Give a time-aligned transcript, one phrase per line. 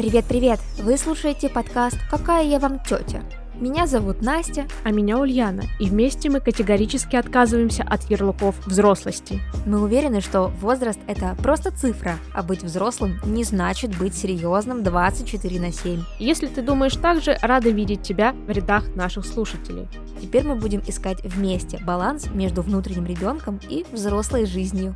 [0.00, 0.58] Привет-привет!
[0.78, 3.22] Вы слушаете подкаст «Какая я вам тетя?»
[3.60, 4.66] Меня зовут Настя.
[4.82, 5.64] А меня Ульяна.
[5.78, 9.42] И вместе мы категорически отказываемся от ярлыков взрослости.
[9.66, 15.60] Мы уверены, что возраст– это просто цифра, а быть взрослым не значит быть серьезным 24
[15.60, 16.02] на 7.
[16.18, 19.86] Если ты думаешь так же, рада видеть тебя в рядах наших слушателей.
[20.22, 24.94] Теперь мы будем искать вместе баланс между внутренним ребенком и взрослой жизнью.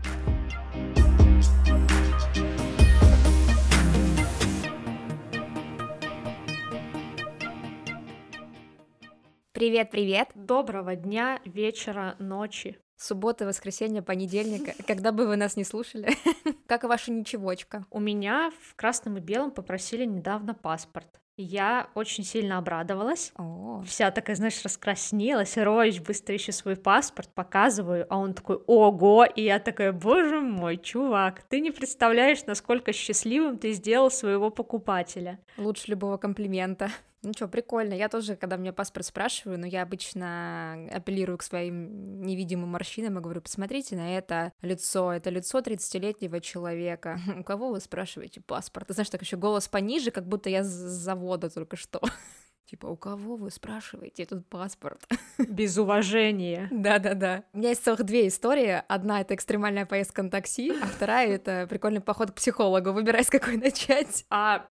[9.55, 10.31] Привет-привет!
[10.35, 12.77] Доброго дня, вечера, ночи.
[12.97, 16.09] Суббота, воскресенье, понедельник, когда бы вы нас не слушали.
[16.67, 17.87] Как и ваша ничегочка?
[17.93, 21.07] У меня в красном и белом попросили недавно паспорт.
[21.37, 23.33] Я очень сильно обрадовалась.
[23.37, 23.81] О.
[23.87, 29.45] Вся такая, знаешь, раскраснелась, роюсь быстро ищу свой паспорт, показываю, а он такой, ого, и
[29.45, 35.39] я такая, боже мой, чувак, ты не представляешь, насколько счастливым ты сделал своего покупателя.
[35.59, 36.91] Лучше любого комплимента.
[37.25, 37.95] Ну что, прикольно.
[37.95, 43.23] Я тоже, когда мне паспорт спрашиваю, но я обычно апеллирую к своим невидимым морщинам и
[43.23, 45.11] говорю, посмотрите на это лицо.
[45.11, 47.19] Это лицо 30-летнего человека.
[47.39, 48.89] У кого вы спрашиваете паспорт?
[48.89, 52.01] Ты знаешь, так еще голос пониже, как будто я с завода только что.
[52.75, 55.01] Типа, у кого вы спрашиваете этот паспорт?
[55.39, 56.67] Без уважения.
[56.73, 57.45] Да-да-да.
[57.53, 58.83] У меня есть целых две истории.
[58.89, 62.91] Одна— это экстремальная поездка на такси, а вторая— это прикольный поход к психологу.
[62.91, 64.27] Выбирай, с какой начать.
[64.29, 64.67] А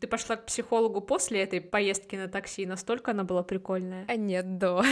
[0.00, 2.66] ты пошла к психологу после этой поездки на такси?
[2.66, 4.04] Настолько она была прикольная?
[4.08, 4.82] А нет, до.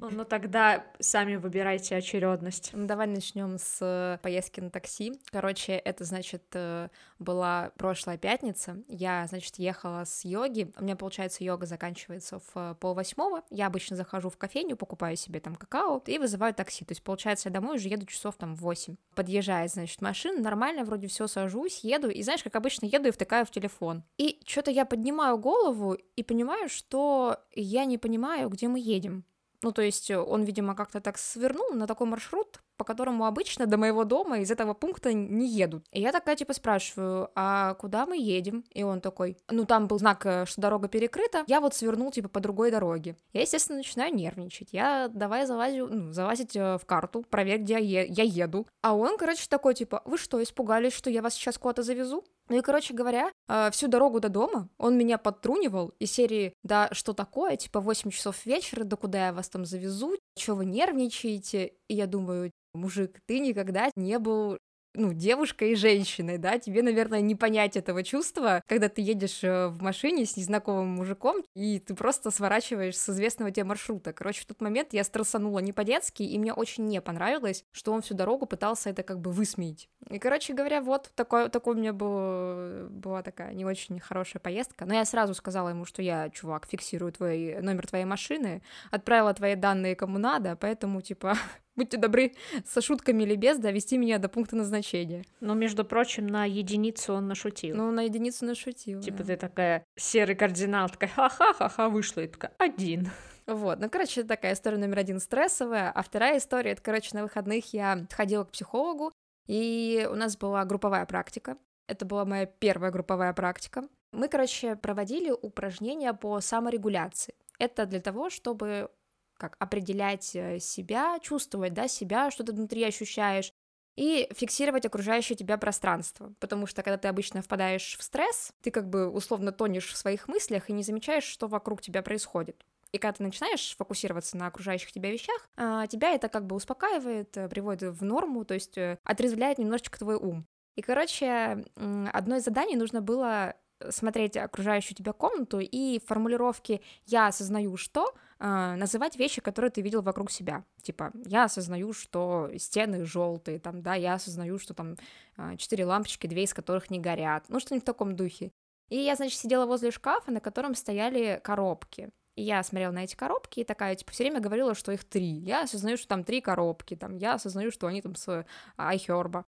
[0.00, 2.70] Ну, ну тогда сами выбирайте очередность.
[2.72, 5.12] Ну, давай начнем с э, поездки на такси.
[5.30, 6.88] Короче, это, значит, э,
[7.20, 8.78] была прошлая пятница.
[8.88, 10.72] Я, значит, ехала с йоги.
[10.76, 15.16] У меня, получается, йога заканчивается заканчивается в э, полвосьмого, я обычно захожу в кофейню, покупаю
[15.16, 18.54] себе там какао и вызываю такси, то есть, получается, я домой уже еду часов там
[18.54, 18.96] в 8.
[19.14, 23.44] Подъезжает, значит, машина, нормально, вроде все сажусь, еду, и знаешь, как обычно, еду и втыкаю
[23.44, 24.02] в телефон.
[24.18, 29.24] И что-то я поднимаю голову и понимаю, что я не понимаю, где мы едем.
[29.62, 33.76] Ну, то есть он, видимо, как-то так свернул на такой маршрут, по которому обычно до
[33.76, 35.84] моего дома из этого пункта не едут.
[35.92, 38.64] И я такая, типа, спрашиваю, а куда мы едем?
[38.72, 42.28] И он такой, ну, там был знак, э, что дорога перекрыта, я вот свернул, типа,
[42.28, 43.16] по другой дороге.
[43.32, 44.68] Я, естественно, начинаю нервничать.
[44.72, 48.66] Я давай залазю, ну, залазить э, в карту, проверь, где я, еду.
[48.80, 52.24] А он, короче, такой, типа, вы что, испугались, что я вас сейчас куда-то завезу?
[52.48, 56.88] Ну и, короче говоря, э, всю дорогу до дома он меня подтрунивал из серии «Да
[56.92, 57.56] что такое?
[57.56, 60.16] Типа 8 часов вечера, да куда я вас там завезу?
[60.34, 64.58] Чего вы нервничаете?» И я думаю, мужик, ты никогда не был
[64.94, 69.68] ну, девушкой и женщиной, да, тебе, наверное, не понять этого чувства, когда ты едешь э,
[69.68, 74.12] в машине с незнакомым мужиком, и ты просто сворачиваешь с известного тебе маршрута.
[74.12, 78.02] Короче, в тот момент я стрессанула не по-детски, и мне очень не понравилось, что он
[78.02, 79.88] всю дорогу пытался это как бы высмеять.
[80.10, 84.84] И, короче говоря, вот такой, такой у меня был, была такая не очень хорошая поездка.
[84.84, 89.54] Но я сразу сказала ему, что я, чувак, фиксирую твой номер твоей машины, отправила твои
[89.54, 91.36] данные кому надо, поэтому, типа,
[91.78, 92.34] будьте добры,
[92.66, 95.24] со шутками или без, довести меня до пункта назначения.
[95.40, 97.76] Но, между прочим, на единицу он нашутил.
[97.76, 99.00] Ну, на единицу нашутил.
[99.00, 99.24] Типа да.
[99.24, 103.10] ты такая серый кардинал, такая ха-ха-ха-ха, вышла и такая один.
[103.46, 107.72] Вот, ну, короче, такая история номер один стрессовая, а вторая история, это, короче, на выходных
[107.72, 109.10] я ходила к психологу,
[109.46, 111.56] и у нас была групповая практика.
[111.86, 113.84] Это была моя первая групповая практика.
[114.12, 117.34] Мы, короче, проводили упражнения по саморегуляции.
[117.58, 118.90] Это для того, чтобы
[119.38, 123.52] как определять э, себя, чувствовать, да, себя, что ты внутри ощущаешь,
[123.96, 126.32] и фиксировать окружающее тебя пространство.
[126.38, 130.28] Потому что когда ты обычно впадаешь в стресс, ты как бы условно тонешь в своих
[130.28, 132.64] мыслях и не замечаешь, что вокруг тебя происходит.
[132.92, 137.36] И когда ты начинаешь фокусироваться на окружающих тебя вещах, а, тебя это как бы успокаивает,
[137.36, 140.46] э, приводит в норму, то есть э, отрезвляет немножечко твой ум.
[140.76, 141.64] И, короче,
[142.12, 143.56] одно из заданий нужно было
[143.90, 150.02] смотреть окружающую тебя комнату и формулировки «я осознаю что», э, называть вещи, которые ты видел
[150.02, 150.64] вокруг себя.
[150.82, 154.96] Типа, я осознаю, что стены желтые, там, да, я осознаю, что там
[155.36, 157.44] э, четыре лампочки, две из которых не горят.
[157.48, 158.50] Ну, что-нибудь в таком духе.
[158.88, 162.10] И я, значит, сидела возле шкафа, на котором стояли коробки.
[162.36, 165.40] И я смотрела на эти коробки и такая, типа, все время говорила, что их три.
[165.40, 168.46] Я осознаю, что там три коробки, там, я осознаю, что они там с
[168.76, 169.44] iHerb а.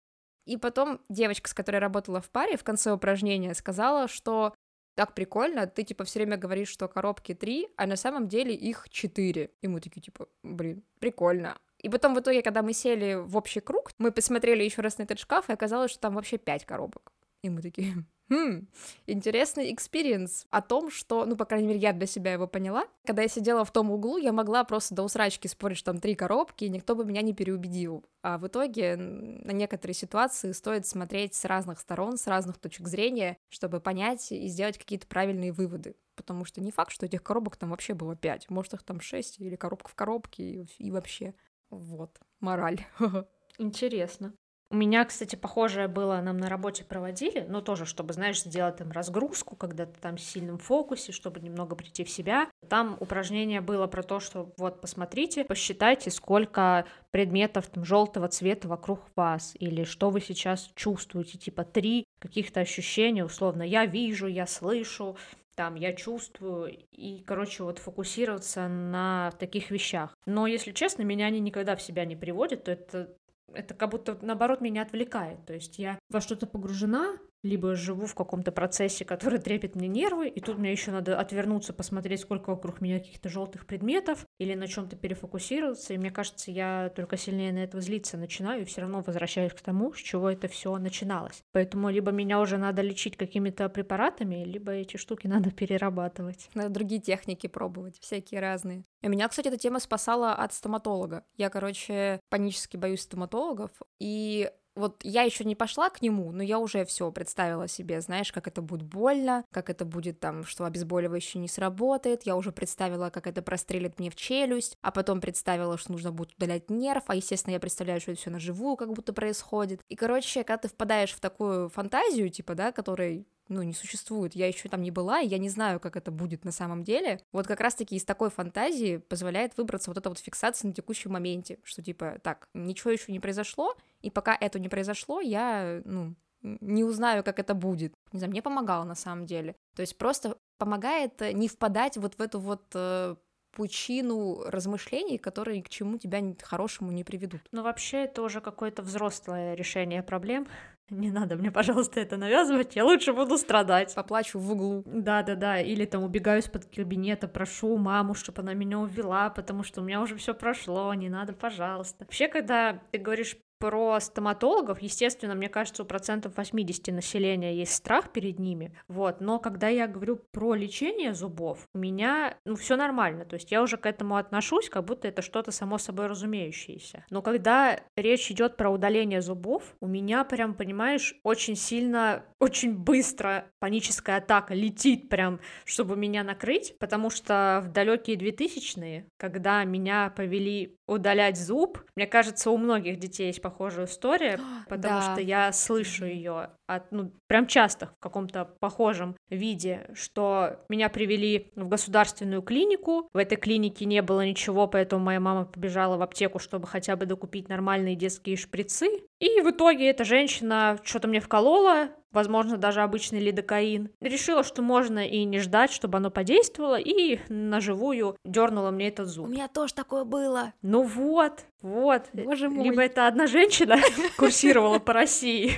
[0.47, 4.55] И потом девочка, с которой работала в паре, в конце упражнения сказала, что
[4.99, 8.89] так прикольно, ты, типа, все время говоришь, что коробки три, а на самом деле их
[8.91, 9.53] четыре.
[9.63, 11.57] И мы такие, типа, блин, прикольно.
[11.79, 15.05] И потом в итоге, когда мы сели в общий круг, мы посмотрели еще раз на
[15.05, 17.13] этот шкаф, и оказалось, что там вообще пять коробок.
[17.45, 17.95] И мы такие,
[18.31, 18.69] Хм,
[19.07, 22.85] интересный experience о том, что, ну, по крайней мере, я для себя его поняла.
[23.07, 26.15] Когда я сидела в том углу, я могла просто до усрачки спорить, что там три
[26.15, 28.05] коробки, и никто бы меня не переубедил.
[28.23, 33.39] А в итоге на некоторые ситуации стоит смотреть с разных сторон, с разных точек зрения,
[33.49, 35.97] чтобы понять и сделать какие-то правильные выводы.
[36.15, 38.51] Потому что не факт, что этих коробок там вообще было пять.
[38.51, 41.35] Может, их там шесть, или коробка в коробке, и, и вообще.
[41.71, 42.85] Вот, мораль.
[43.59, 44.35] Интересно.
[44.71, 48.91] У меня, кстати, похожее было, нам на работе проводили, но тоже, чтобы, знаешь, сделать там
[48.93, 52.51] разгрузку, когда ты там в сильном фокусе, чтобы немного прийти в себя.
[52.69, 59.01] Там упражнение было про то, что вот посмотрите, посчитайте, сколько предметов там желтого цвета вокруг
[59.17, 65.17] вас, или что вы сейчас чувствуете, типа три каких-то ощущения, условно, я вижу, я слышу,
[65.55, 70.15] там я чувствую, и, короче, вот фокусироваться на таких вещах.
[70.27, 73.17] Но, если честно, меня они никогда в себя не приводят, то это
[73.55, 75.45] это как будто, наоборот, меня отвлекает.
[75.47, 80.29] То есть я во что-то погружена, либо живу в каком-то процессе, который трепет мне нервы,
[80.29, 84.67] и тут мне еще надо отвернуться, посмотреть, сколько вокруг меня каких-то желтых предметов, или на
[84.67, 85.95] чем-то перефокусироваться.
[85.95, 89.61] И мне кажется, я только сильнее на это злиться начинаю, и все равно возвращаюсь к
[89.61, 91.43] тому, с чего это все начиналось.
[91.53, 96.49] Поэтому либо меня уже надо лечить какими-то препаратами, либо эти штуки надо перерабатывать.
[96.55, 98.85] Надо другие техники пробовать, всякие разные.
[99.03, 101.25] И меня, кстати, эта тема спасала от стоматолога.
[101.37, 103.71] Я, короче, панически боюсь стоматологов,
[104.01, 108.33] и вот я еще не пошла к нему, но я уже все представила себе, знаешь,
[108.33, 113.11] как это будет больно, как это будет там, что обезболивающее не сработает, я уже представила,
[113.11, 117.15] как это прострелит мне в челюсть, а потом представила, что нужно будет удалять нерв, а
[117.15, 119.81] естественно я представляю, что это все наживую как будто происходит.
[119.89, 124.35] И, короче, когда ты впадаешь в такую фантазию, типа, да, которой ну, не существует.
[124.35, 127.21] Я еще там не была, и я не знаю, как это будет на самом деле.
[127.33, 131.59] Вот как раз-таки из такой фантазии позволяет выбраться вот эта вот фиксация на текущем моменте,
[131.65, 136.85] что типа, так, ничего еще не произошло, и пока это не произошло, я, ну, не
[136.85, 137.95] узнаю, как это будет.
[138.13, 139.57] Не знаю, мне помогало на самом деле.
[139.75, 143.17] То есть просто помогает не впадать вот в эту вот э,
[143.53, 147.41] пучину размышлений, которые к чему тебя хорошему не приведут.
[147.51, 150.47] Ну, вообще, это уже какое-то взрослое решение проблем.
[150.91, 153.95] Не надо мне, пожалуйста, это навязывать, я лучше буду страдать.
[153.95, 154.83] Поплачу в углу.
[154.87, 159.85] Да-да-да, или там убегаю из-под кабинета, прошу маму, чтобы она меня увела, потому что у
[159.85, 162.05] меня уже все прошло, не надо, пожалуйста.
[162.05, 168.13] Вообще, когда ты говоришь про стоматологов, естественно, мне кажется, у процентов 80 населения есть страх
[168.13, 173.25] перед ними, вот, но когда я говорю про лечение зубов, у меня, ну, все нормально,
[173.25, 177.05] то есть я уже к этому отношусь, как будто это что-то само собой разумеющееся.
[177.11, 183.51] Но когда речь идет про удаление зубов, у меня прям, понимаешь, очень сильно, очень быстро
[183.59, 190.78] паническая атака летит прям, чтобы меня накрыть, потому что в далекие 2000-е, когда меня повели
[190.89, 195.13] удалять зуб, мне кажется, у многих детей есть похожая история, потому да.
[195.13, 201.53] что я слышу ее от, ну, прям часто в каком-то похожем виде, что меня привели
[201.55, 206.39] в государственную клинику, в этой клинике не было ничего, поэтому моя мама побежала в аптеку,
[206.39, 208.89] чтобы хотя бы докупить нормальные детские шприцы,
[209.21, 213.91] и в итоге эта женщина что-то мне вколола, возможно, даже обычный лидокаин.
[214.01, 219.09] Решила, что можно и не ждать, чтобы оно подействовало, и на живую дернула мне этот
[219.09, 219.27] зуб.
[219.27, 220.53] У меня тоже такое было.
[220.63, 222.05] Ну вот, вот.
[222.13, 222.65] Боже мой.
[222.65, 223.77] Либо это одна женщина
[224.17, 225.53] курсировала по России,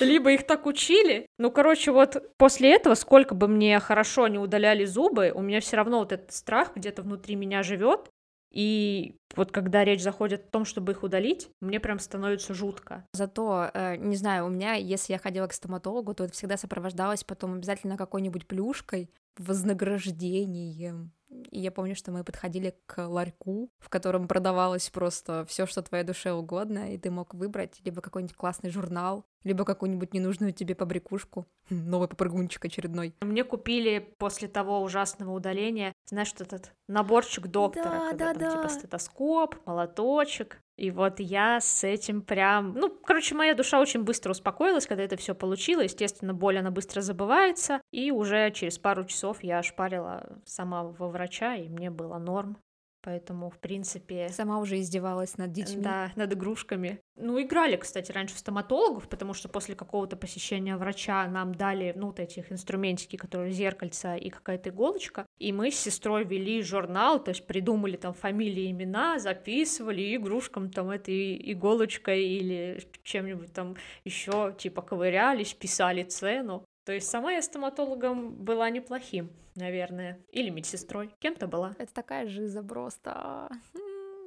[0.00, 1.26] либо их так учили.
[1.38, 5.76] Ну, короче, вот после этого, сколько бы мне хорошо не удаляли зубы, у меня все
[5.76, 8.10] равно вот этот страх где-то внутри меня живет,
[8.56, 13.06] и вот когда речь заходит о том, чтобы их удалить, мне прям становится жутко.
[13.12, 17.22] Зато, э, не знаю, у меня, если я ходила к стоматологу, то это всегда сопровождалось
[17.22, 21.12] потом обязательно какой-нибудь плюшкой, вознаграждением.
[21.50, 26.04] И я помню, что мы подходили к ларьку, в котором продавалось просто все, что твоей
[26.04, 31.46] душе угодно, и ты мог выбрать либо какой-нибудь классный журнал, либо какую-нибудь ненужную тебе побрякушку,
[31.70, 33.14] новый попрыгунчик очередной.
[33.20, 38.50] Мне купили после того ужасного удаления, знаешь, что этот наборчик доктора, да, когда да, там
[38.50, 38.56] да.
[38.56, 42.74] типа стетоскоп, молоточек, и вот я с этим прям...
[42.74, 45.80] Ну, короче, моя душа очень быстро успокоилась, когда это все получила.
[45.80, 47.80] Естественно, боль, она быстро забывается.
[47.92, 52.58] И уже через пару часов я шпарила сама во врача, и мне было норм.
[53.06, 54.30] Поэтому, в принципе...
[54.30, 55.80] Сама уже издевалась над детьми.
[55.80, 56.98] Да, над игрушками.
[57.14, 62.08] Ну, играли, кстати, раньше в стоматологов, потому что после какого-то посещения врача нам дали, ну,
[62.08, 67.28] вот этих инструментики, которые зеркальца и какая-то иголочка, и мы с сестрой вели журнал, то
[67.28, 74.82] есть придумали там фамилии, имена, записывали игрушкам там этой иголочкой или чем-нибудь там еще, типа,
[74.82, 76.64] ковырялись, писали цену.
[76.84, 80.20] То есть сама я стоматологом была неплохим, наверное.
[80.30, 81.14] Или медсестрой.
[81.18, 81.74] Кем-то была.
[81.78, 83.48] Это такая жиза просто.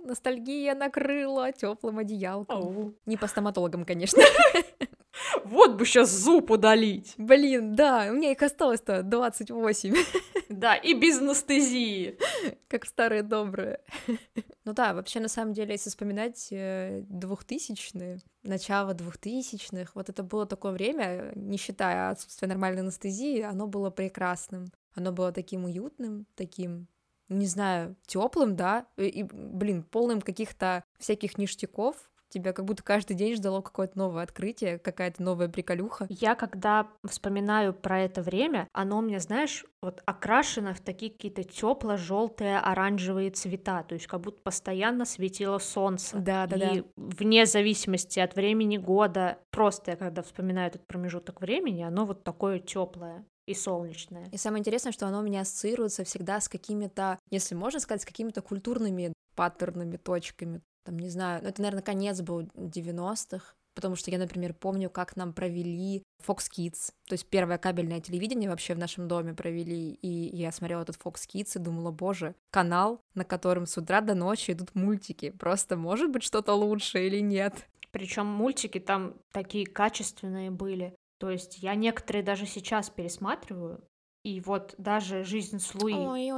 [0.04, 2.58] Ностальгия накрыла теплым одеялком.
[2.58, 2.96] Оу.
[3.06, 4.22] Не по стоматологам, конечно.
[5.44, 7.14] Вот бы сейчас зуб удалить.
[7.18, 9.96] Блин, да, у меня их осталось-то 28.
[10.50, 12.18] Да, и без анестезии.
[12.68, 13.82] Как старые добрые.
[14.66, 20.46] Ну да, вообще, на самом деле, если вспоминать э, двухтысячные, начало двухтысячных, вот это было
[20.46, 24.72] такое время, не считая отсутствия нормальной анестезии, оно было прекрасным.
[24.96, 26.88] Оно было таким уютным, таким
[27.30, 33.36] не знаю, теплым, да, и, блин, полным каких-то всяких ништяков, тебя как будто каждый день
[33.36, 36.06] ждало какое-то новое открытие, какая-то новая приколюха.
[36.10, 41.44] Я когда вспоминаю про это время, оно у меня, знаешь, вот окрашено в такие какие-то
[41.44, 46.18] тепло-желтые оранжевые цвета, то есть как будто постоянно светило солнце.
[46.20, 46.86] Да, да, и да.
[46.96, 52.60] вне зависимости от времени года, просто я когда вспоминаю этот промежуток времени, оно вот такое
[52.60, 54.30] теплое и солнечное.
[54.32, 58.06] И самое интересное, что оно у меня ассоциируется всегда с какими-то, если можно сказать, с
[58.06, 64.12] какими-то культурными паттернами, точками там, не знаю, ну, это, наверное, конец был 90-х, потому что
[64.12, 68.80] я, например, помню, как нам провели Fox Kids, то есть первое кабельное телевидение вообще в
[68.80, 73.66] нашем доме провели, и я смотрела этот Fox Kids и думала, боже, канал, на котором
[73.66, 77.54] с утра до ночи идут мультики, просто может быть что-то лучше или нет?
[77.92, 83.84] Причем мультики там такие качественные были, то есть я некоторые даже сейчас пересматриваю,
[84.24, 85.94] и вот даже «Жизнь с Луи»,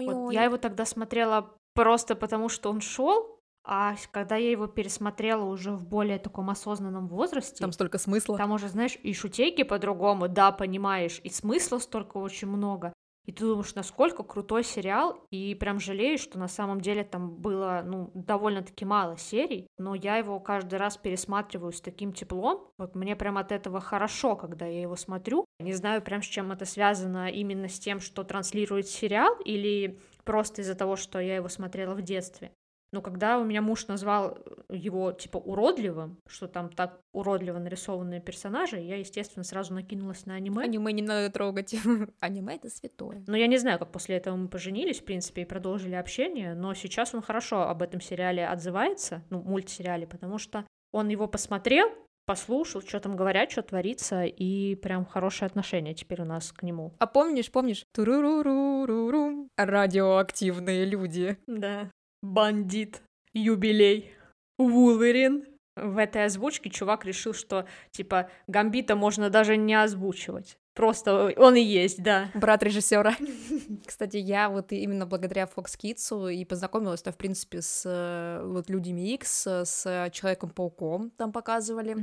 [0.05, 5.45] вот я его тогда смотрела просто потому, что он шел, а когда я его пересмотрела
[5.45, 7.57] уже в более таком осознанном возрасте...
[7.57, 8.37] Там столько смысла.
[8.37, 12.91] Там уже, знаешь, и шутейки по-другому, да, понимаешь, и смысла столько очень много.
[13.31, 17.81] И ты думаешь, насколько крутой сериал, и прям жалеешь, что на самом деле там было,
[17.81, 23.15] ну, довольно-таки мало серий, но я его каждый раз пересматриваю с таким теплом, вот мне
[23.15, 25.45] прям от этого хорошо, когда я его смотрю.
[25.61, 30.61] Не знаю прям с чем это связано, именно с тем, что транслирует сериал, или просто
[30.61, 32.51] из-за того, что я его смотрела в детстве.
[32.91, 34.37] Но когда у меня муж назвал
[34.69, 40.63] его, типа, уродливым, что там так уродливо нарисованные персонажи, я, естественно, сразу накинулась на аниме.
[40.63, 41.73] Аниме не надо трогать.
[42.19, 43.23] аниме— это святое.
[43.27, 46.73] Но я не знаю, как после этого мы поженились, в принципе, и продолжили общение, но
[46.73, 51.89] сейчас он хорошо об этом сериале отзывается, ну, мультсериале, потому что он его посмотрел,
[52.25, 56.93] послушал, что там говорят, что творится, и прям хорошее отношение теперь у нас к нему.
[56.99, 57.85] А помнишь, помнишь?
[57.93, 59.49] Турурурурурум.
[59.57, 61.37] Радиоактивные люди.
[61.47, 61.89] Да.
[62.21, 63.01] Бандит,
[63.33, 64.13] юбилей,
[64.57, 65.45] Вулверин.
[65.75, 70.57] В этой озвучке чувак решил, что, типа, Гамбита можно даже не озвучивать.
[70.73, 72.29] Просто он и есть, да.
[72.33, 73.15] Брат режиссера.
[73.85, 79.13] Кстати, я вот именно благодаря Fox Kids и познакомилась-то, в принципе, с э, вот Людьми
[79.15, 81.97] X, с Человеком-пауком там показывали.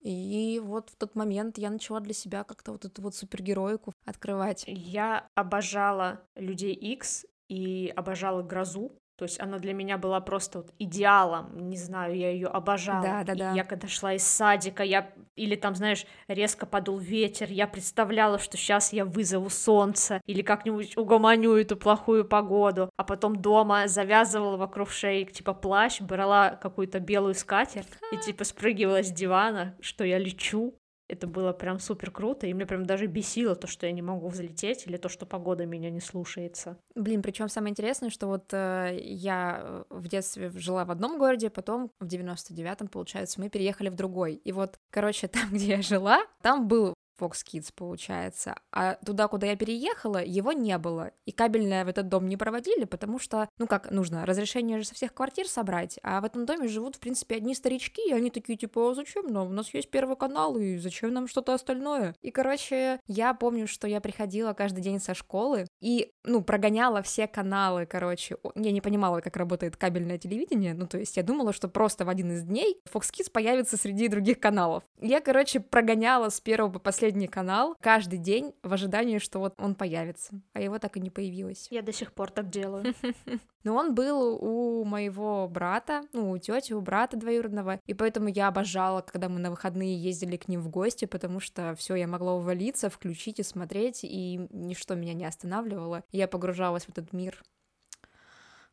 [0.00, 4.64] И вот в тот момент я начала для себя как-то вот эту вот супергероику открывать.
[4.66, 8.92] Я обожала Людей X и обожала Грозу.
[9.16, 13.02] То есть она для меня была просто вот идеалом, не знаю, я ее обожала.
[13.02, 13.52] Да, да, да.
[13.52, 18.38] И я когда шла из садика, я или там, знаешь, резко подул ветер, я представляла,
[18.38, 24.56] что сейчас я вызову солнце или как-нибудь угомоню эту плохую погоду, а потом дома завязывала
[24.56, 30.18] вокруг шеи типа плащ, брала какую-то белую скатерть и типа спрыгивала с дивана, что я
[30.18, 30.74] лечу,
[31.08, 34.28] это было прям супер круто, и мне прям даже бесило то, что я не могу
[34.28, 36.78] взлететь, или то, что погода меня не слушается.
[36.94, 41.50] Блин, причем самое интересное, что вот э, я э, в детстве жила в одном городе,
[41.50, 44.34] потом в 99-м, получается, мы переехали в другой.
[44.34, 48.56] И вот, короче, там, где я жила, там был Fox Kids, получается.
[48.72, 51.12] А туда, куда я переехала, его не было.
[51.24, 54.94] И кабельное в этот дом не проводили, потому что, ну как, нужно разрешение же со
[54.94, 58.58] всех квартир собрать, а в этом доме живут, в принципе, одни старички, и они такие,
[58.58, 59.48] типа, а зачем нам?
[59.48, 62.14] У нас есть первый канал, и зачем нам что-то остальное?
[62.22, 67.26] И, короче, я помню, что я приходила каждый день со школы и, ну, прогоняла все
[67.26, 68.36] каналы, короче.
[68.54, 72.08] Я не понимала, как работает кабельное телевидение, ну, то есть я думала, что просто в
[72.08, 74.82] один из дней Fox Kids появится среди других каналов.
[75.00, 79.74] Я, короче, прогоняла с первого по последний канал каждый день в ожидании, что вот он
[79.74, 80.40] появится.
[80.52, 81.68] А его так и не появилось.
[81.70, 82.94] Я до сих пор так делаю.
[83.64, 88.46] Но он был у моего брата, ну, у тети, у брата двоюродного, и поэтому я
[88.46, 92.34] обожала, когда мы на выходные ездили к ним в гости, потому что все, я могла
[92.34, 95.65] увалиться, включить и смотреть, и ничто меня не останавливало.
[96.12, 97.42] Я погружалась в этот мир.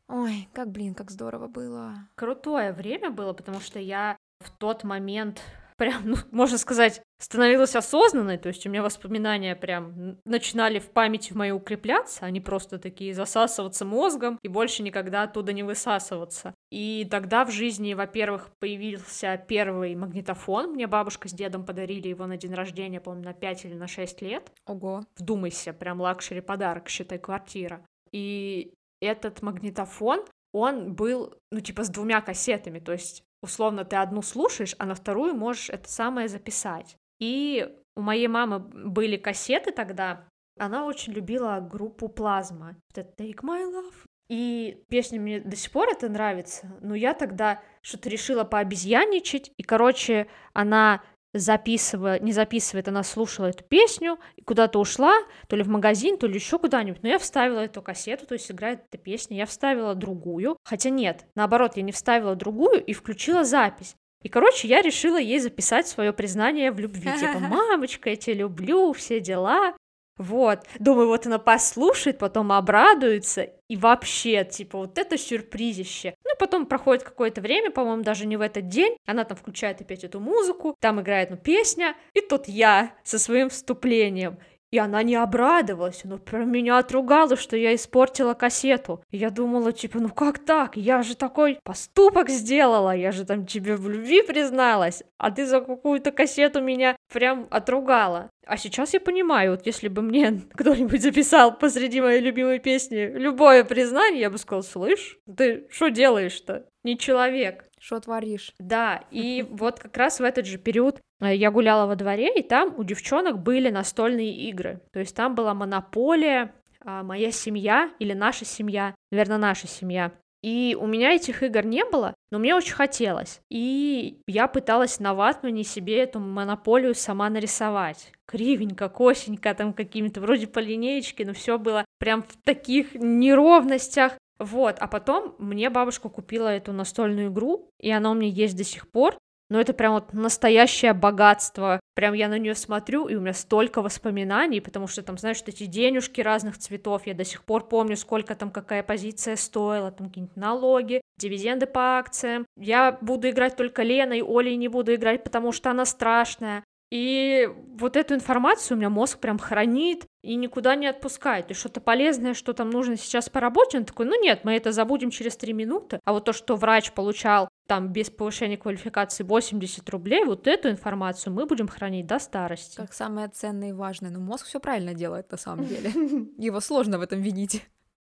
[0.08, 1.94] Ой, как, блин, как здорово было.
[2.14, 5.40] Крутое время было, потому что я в тот момент
[5.76, 11.32] прям, ну, можно сказать, становилась осознанной, то есть у меня воспоминания прям начинали в памяти
[11.32, 16.54] в моей укрепляться, они просто такие засасываться мозгом и больше никогда оттуда не высасываться.
[16.70, 22.36] И тогда в жизни, во-первых, появился первый магнитофон, мне бабушка с дедом подарили его на
[22.36, 24.50] день рождения, помню, на 5 или на 6 лет.
[24.66, 25.04] Ого.
[25.16, 27.84] Вдумайся, прям luxury подарок, считай, квартира.
[28.12, 34.22] И этот магнитофон, он был, ну, типа, с двумя кассетами, то есть условно ты одну
[34.22, 36.96] слушаешь, а на вторую можешь это самое записать.
[37.20, 40.26] И у моей мамы были кассеты тогда.
[40.58, 42.76] Она очень любила группу Плазма.
[42.94, 43.94] Это Take My Love.
[44.28, 46.76] И песня мне до сих пор это нравится.
[46.80, 49.52] Но я тогда что-то решила пообезьяничать.
[49.56, 51.02] И, короче, она
[51.34, 55.14] записывая, не записывает, она слушала эту песню и куда-то ушла,
[55.48, 57.02] то ли в магазин, то ли еще куда-нибудь.
[57.02, 60.56] Но я вставила эту кассету, то есть играет эта песня, я вставила другую.
[60.64, 63.96] Хотя нет, наоборот, я не вставила другую и включила запись.
[64.22, 67.10] И, короче, я решила ей записать свое признание в любви.
[67.18, 69.74] Типа, мамочка, я тебя люблю, все дела.
[70.16, 76.14] Вот, думаю, вот она послушает, потом обрадуется, и вообще, типа, вот это сюрпризище.
[76.24, 80.04] Ну, потом проходит какое-то время, по-моему, даже не в этот день, она там включает опять
[80.04, 84.38] эту музыку, там играет, ну, песня, и тут я со своим вступлением.
[84.74, 89.04] И она не обрадовалась, она про меня отругала, что я испортила кассету.
[89.12, 90.76] И я думала, типа, ну как так?
[90.76, 95.60] Я же такой поступок сделала, я же там тебе в любви призналась, а ты за
[95.60, 98.30] какую-то кассету меня прям отругала.
[98.48, 103.62] А сейчас я понимаю, вот если бы мне кто-нибудь записал посреди моей любимой песни любое
[103.62, 106.66] признание, я бы сказала, слышь, ты что делаешь-то?
[106.82, 107.64] Не человек.
[107.84, 108.54] Что творишь?
[108.58, 112.42] Да, и вот как раз в этот же период э, я гуляла во дворе, и
[112.42, 114.80] там у девчонок были настольные игры.
[114.92, 120.12] То есть там была монополия, а, моя семья или наша семья, наверное, наша семья.
[120.42, 123.40] И у меня этих игр не было, но мне очень хотелось.
[123.50, 128.12] И я пыталась на ватмане себе эту монополию сама нарисовать.
[128.26, 134.12] Кривенько, косенько, там какими-то вроде по линеечке, но все было прям в таких неровностях.
[134.44, 138.64] Вот, а потом мне бабушка купила эту настольную игру, и она у меня есть до
[138.64, 139.16] сих пор.
[139.50, 141.78] Но это прям вот настоящее богатство.
[141.94, 145.66] Прям я на нее смотрю, и у меня столько воспоминаний, потому что там, знаешь, эти
[145.66, 150.36] денежки разных цветов, я до сих пор помню, сколько там какая позиция стоила, там какие-нибудь
[150.36, 152.46] налоги, дивиденды по акциям.
[152.58, 156.64] Я буду играть только Леной, Олей не буду играть, потому что она страшная.
[156.90, 157.48] И
[157.78, 161.50] вот эту информацию у меня мозг прям хранит и никуда не отпускает.
[161.50, 164.72] И что-то полезное, что там нужно сейчас по работе, он такой, ну нет, мы это
[164.72, 166.00] забудем через три минуты.
[166.04, 171.32] А вот то, что врач получал там без повышения квалификации 80 рублей, вот эту информацию
[171.32, 172.76] мы будем хранить до старости.
[172.76, 174.10] Как самое ценное и важное.
[174.10, 175.90] Но мозг все правильно делает на самом деле.
[176.38, 177.64] Его сложно в этом винить.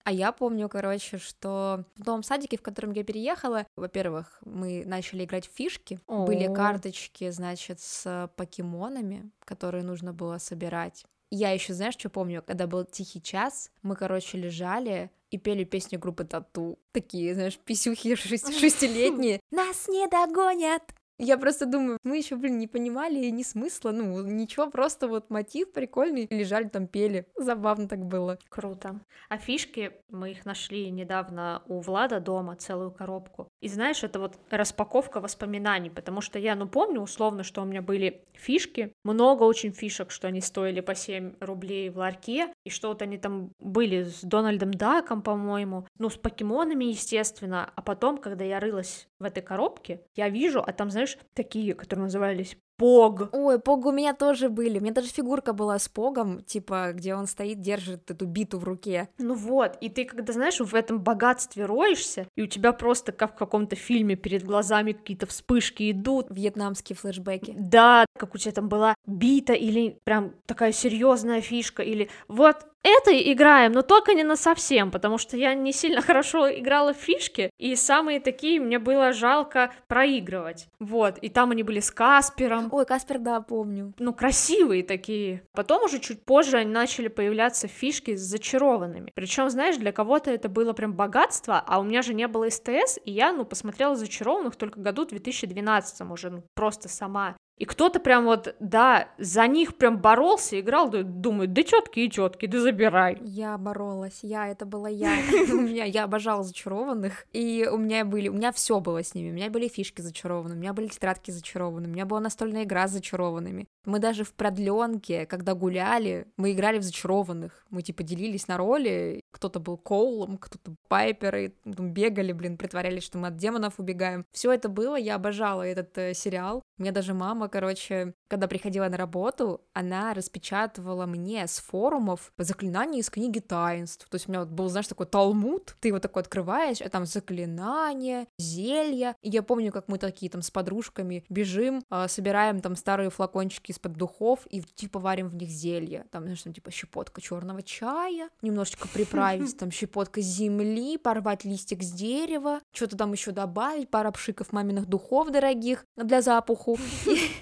[0.06, 5.26] А я помню, короче, что в том садике, в котором я переехала, во-первых, мы начали
[5.26, 6.00] играть в фишки.
[6.06, 6.28] О-о-о.
[6.28, 11.06] Были карточки, значит, с покемонами, которые нужно было собирать.
[11.32, 16.00] Я еще, знаешь, что помню, когда был тихий час, мы, короче, лежали и пели песню
[16.00, 16.78] группы Тату.
[16.92, 19.40] Такие, знаешь, писюхи шестилетние.
[19.50, 20.84] Нас не догонят,
[21.18, 25.72] я просто думаю, мы еще, блин, не понимали ни смысла, ну, ничего, просто вот мотив
[25.72, 27.26] прикольный, лежали там, пели.
[27.36, 28.38] Забавно так было.
[28.50, 29.00] Круто.
[29.30, 33.48] А фишки, мы их нашли недавно у Влада дома, целую коробку.
[33.62, 37.82] И знаешь, это вот распаковка воспоминаний, потому что я, ну, помню условно, что у меня
[37.82, 42.90] были фишки, много очень фишек, что они стоили по 7 рублей в ларьке, и что
[42.90, 48.44] вот они там были с Дональдом Даком, по-моему, ну, с покемонами, естественно, а потом, когда
[48.44, 53.30] я рылась в этой коробке, я вижу, а там, знаешь, такие, которые назывались Пог.
[53.32, 54.80] Ой, Пог у меня тоже были.
[54.80, 58.64] У меня даже фигурка была с Погом, типа, где он стоит, держит эту биту в
[58.64, 59.10] руке.
[59.18, 63.36] Ну вот, и ты, когда, знаешь, в этом богатстве роешься, и у тебя просто как
[63.36, 66.28] в каком-то фильме перед глазами какие-то вспышки идут.
[66.30, 67.56] Вьетнамские флешбеки.
[67.58, 73.12] Да, как у тебя там была бита или прям такая серьезная фишка, или вот это
[73.32, 77.50] играем, но только не на совсем, потому что я не сильно хорошо играла в фишки,
[77.58, 80.68] и самые такие мне было жалко проигрывать.
[80.80, 82.70] Вот, и там они были с Каспером.
[82.72, 83.94] Ой, Каспер, да, помню.
[83.98, 85.44] Ну, красивые такие.
[85.54, 89.12] Потом уже чуть позже они начали появляться фишки с зачарованными.
[89.16, 93.00] Причем, знаешь, для кого-то это было прям богатство, а у меня же не было СТС,
[93.04, 97.36] и я, ну, посмотрела зачарованных только году 2012 уже, ну, просто сама.
[97.58, 102.60] И кто-то прям вот, да, за них прям боролся, играл, думает, да четкие, четкие, да
[102.60, 103.18] забирай.
[103.22, 105.14] Я боролась, я, это была я.
[105.52, 109.30] У меня, я обожала зачарованных, и у меня были, у меня все было с ними,
[109.30, 112.88] у меня были фишки зачарованные, у меня были тетрадки зачарованные, у меня была настольная игра
[112.88, 113.68] с зачарованными.
[113.86, 119.22] Мы даже в продленке, когда гуляли, мы играли в зачарованных, мы типа делились на роли,
[119.32, 124.26] кто-то был Коулом, кто-то Пайперой, бегали, блин, притворялись, что мы от демонов убегаем.
[124.32, 126.62] Все это было, я обожала этот э, сериал.
[126.78, 133.10] Меня даже мама, короче, когда приходила на работу, она распечатывала мне с форумов заклинания из
[133.10, 134.08] книги таинств.
[134.10, 137.06] То есть у меня вот был, знаешь, такой талмуд, ты его такой открываешь, а там
[137.06, 139.16] заклинания, зелья.
[139.22, 143.72] И я помню, как мы такие там с подружками бежим, э, собираем там старые флакончики
[143.72, 146.06] из-под духов и типа варим в них зелье.
[146.12, 151.92] Там, знаешь, там типа щепотка черного чая, немножечко приправить, там щепотка земли, порвать листик с
[151.92, 156.78] дерева, что-то там еще добавить, пара пшиков маминых духов дорогих для запаху.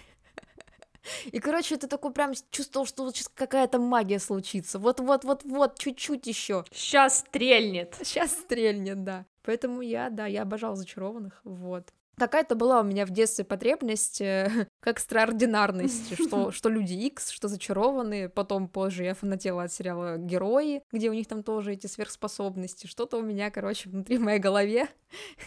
[1.25, 4.79] И, короче, ты такой прям чувствовал, что вот сейчас какая-то магия случится.
[4.79, 6.65] Вот-вот-вот-вот, чуть-чуть еще.
[6.71, 7.95] Сейчас стрельнет.
[8.01, 9.25] Сейчас стрельнет, да.
[9.43, 11.91] Поэтому я, да, я обожал зачарованных, вот.
[12.17, 17.47] Какая-то была у меня в детстве потребность э, к экстраординарности, что, что люди X, что
[17.47, 18.29] зачарованные.
[18.29, 22.87] Потом позже я фанатела от сериала «Герои», где у них там тоже эти сверхспособности.
[22.87, 24.87] Что-то у меня, короче, внутри моей голове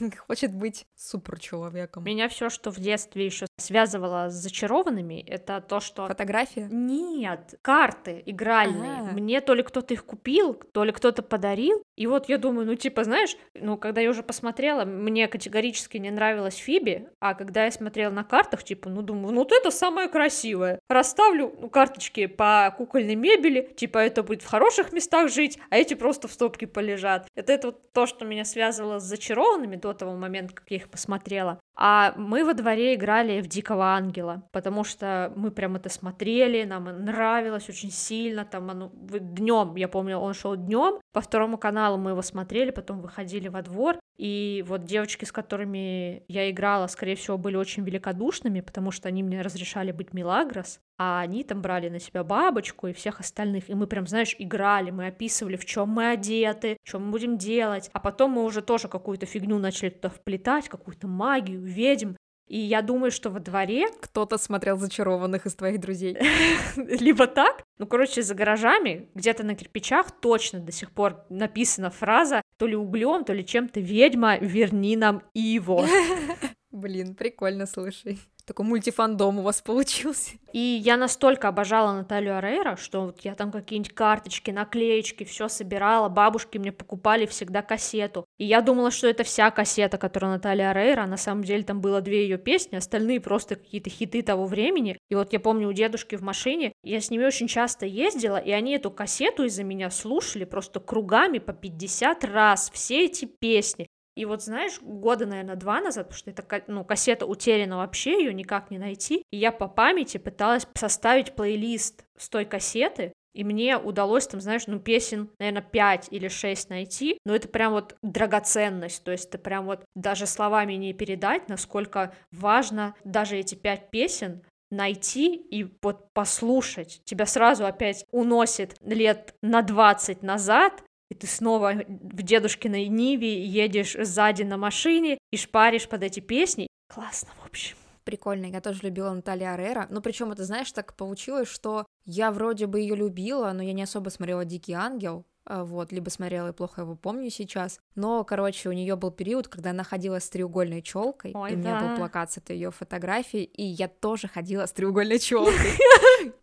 [0.27, 2.05] хочет быть суперчеловеком.
[2.05, 6.09] Меня все, что в детстве еще связывало с зачарованными, это то, что...
[6.09, 6.69] Фотография?
[6.71, 9.01] Нет, карты игральные.
[9.01, 9.13] А-а-а.
[9.13, 11.83] Мне то ли кто-то их купил, то ли кто-то подарил.
[11.97, 16.11] И вот я думаю, ну типа, знаешь, ну когда я уже посмотрела, мне категорически не
[16.11, 20.09] нравилась Фиби, а когда я смотрела на картах, типа, ну думаю, ну вот это самое
[20.09, 20.79] красивое.
[20.89, 25.95] Расставлю ну, карточки по кукольной мебели, типа это будет в хороших местах жить, а эти
[25.95, 27.29] просто в стопке полежат.
[27.35, 30.89] Это, это вот то, что меня связывало с зачарованными до того момента, как я их
[30.89, 31.61] посмотрела.
[31.77, 36.85] А мы во дворе играли в Дикого Ангела, потому что мы прям это смотрели, нам
[37.05, 42.13] нравилось очень сильно, там оно днем, я помню, он шел днем, по второму каналу мы
[42.13, 47.37] его смотрели, потом выходили во двор, и вот девочки, с которыми я играла, скорее всего,
[47.37, 51.99] были очень великодушными, потому что они мне разрешали быть Милагрос, а они там брали на
[51.99, 56.11] себя бабочку и всех остальных, и мы прям, знаешь, играли, мы описывали, в чем мы
[56.11, 60.69] одеты, что мы будем делать, а потом мы уже тоже какую-то фигню начали туда вплетать,
[60.69, 62.15] какую-то магию, ведьм,
[62.49, 63.89] и я думаю, что во дворе...
[64.01, 66.17] Кто-то смотрел «Зачарованных» из твоих друзей.
[66.77, 67.65] Либо так.
[67.79, 72.77] Ну, короче, за гаражами, где-то на кирпичах точно до сих пор написана фраза то ли
[72.77, 75.87] углем, то ли чем-то «Ведьма, верни нам Иво».
[76.71, 80.33] Блин, прикольно, слушай такой мультифандом у вас получился.
[80.53, 86.09] И я настолько обожала Наталью Арейра, что вот я там какие-нибудь карточки, наклеечки, все собирала,
[86.09, 88.25] бабушки мне покупали всегда кассету.
[88.39, 91.83] И я думала, что это вся кассета, которая Наталья Арейра, а на самом деле там
[91.83, 94.99] было две ее песни, остальные просто какие-то хиты того времени.
[95.11, 98.51] И вот я помню у дедушки в машине, я с ними очень часто ездила, и
[98.51, 103.86] они эту кассету из-за меня слушали просто кругами по 50 раз, все эти песни.
[104.17, 108.33] И вот, знаешь, года, наверное, два назад, потому что это, ну, кассета утеряна вообще, ее
[108.33, 113.77] никак не найти, и я по памяти пыталась составить плейлист с той кассеты, и мне
[113.77, 119.05] удалось там, знаешь, ну, песен, наверное, 5 или 6 найти, но это прям вот драгоценность,
[119.05, 124.43] то есть это прям вот даже словами не передать, насколько важно даже эти 5 песен
[124.71, 127.01] найти и вот послушать.
[127.05, 133.97] Тебя сразу опять уносит лет на 20 назад, и ты снова в дедушкиной Ниве едешь
[133.99, 136.67] сзади на машине и шпаришь под эти песни.
[136.93, 137.77] Классно, в общем.
[138.05, 139.89] Прикольно, я тоже любила Наталья Арера.
[139.91, 143.83] Ну, причем это, знаешь, так получилось, что я вроде бы ее любила, но я не
[143.83, 145.27] особо смотрела Дикий ангел.
[145.47, 147.81] А, вот, либо смотрела и плохо его помню сейчас.
[147.95, 151.81] Но, короче, у нее был период, когда она ходила с треугольной челкой, и у меня
[151.81, 155.55] был плакат с этой ее фотографией, и я тоже ходила с треугольной челкой.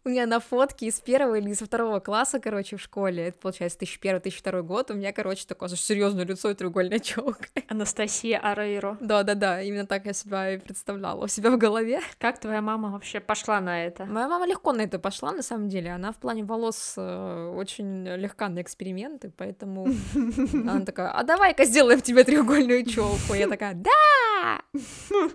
[0.06, 3.80] У меня на фотке из первого или из второго класса, короче, в школе, это получается
[3.80, 7.46] 2001-2002 год, у меня, короче, такое серьезное лицо и треугольная челка.
[7.68, 8.98] Анастасия Арейро.
[9.02, 12.02] Да-да-да, именно так я себя и представляла у себя в голове.
[12.20, 14.06] Как твоя мама вообще пошла на это?
[14.06, 15.92] Моя мама легко на это пошла, на самом деле.
[15.92, 18.62] Она в плане волос э, очень легка на
[18.94, 19.88] эксперименты, поэтому
[20.54, 23.34] она такая, а давай-ка сделаем тебе треугольную челку.
[23.34, 24.62] Я такая, да!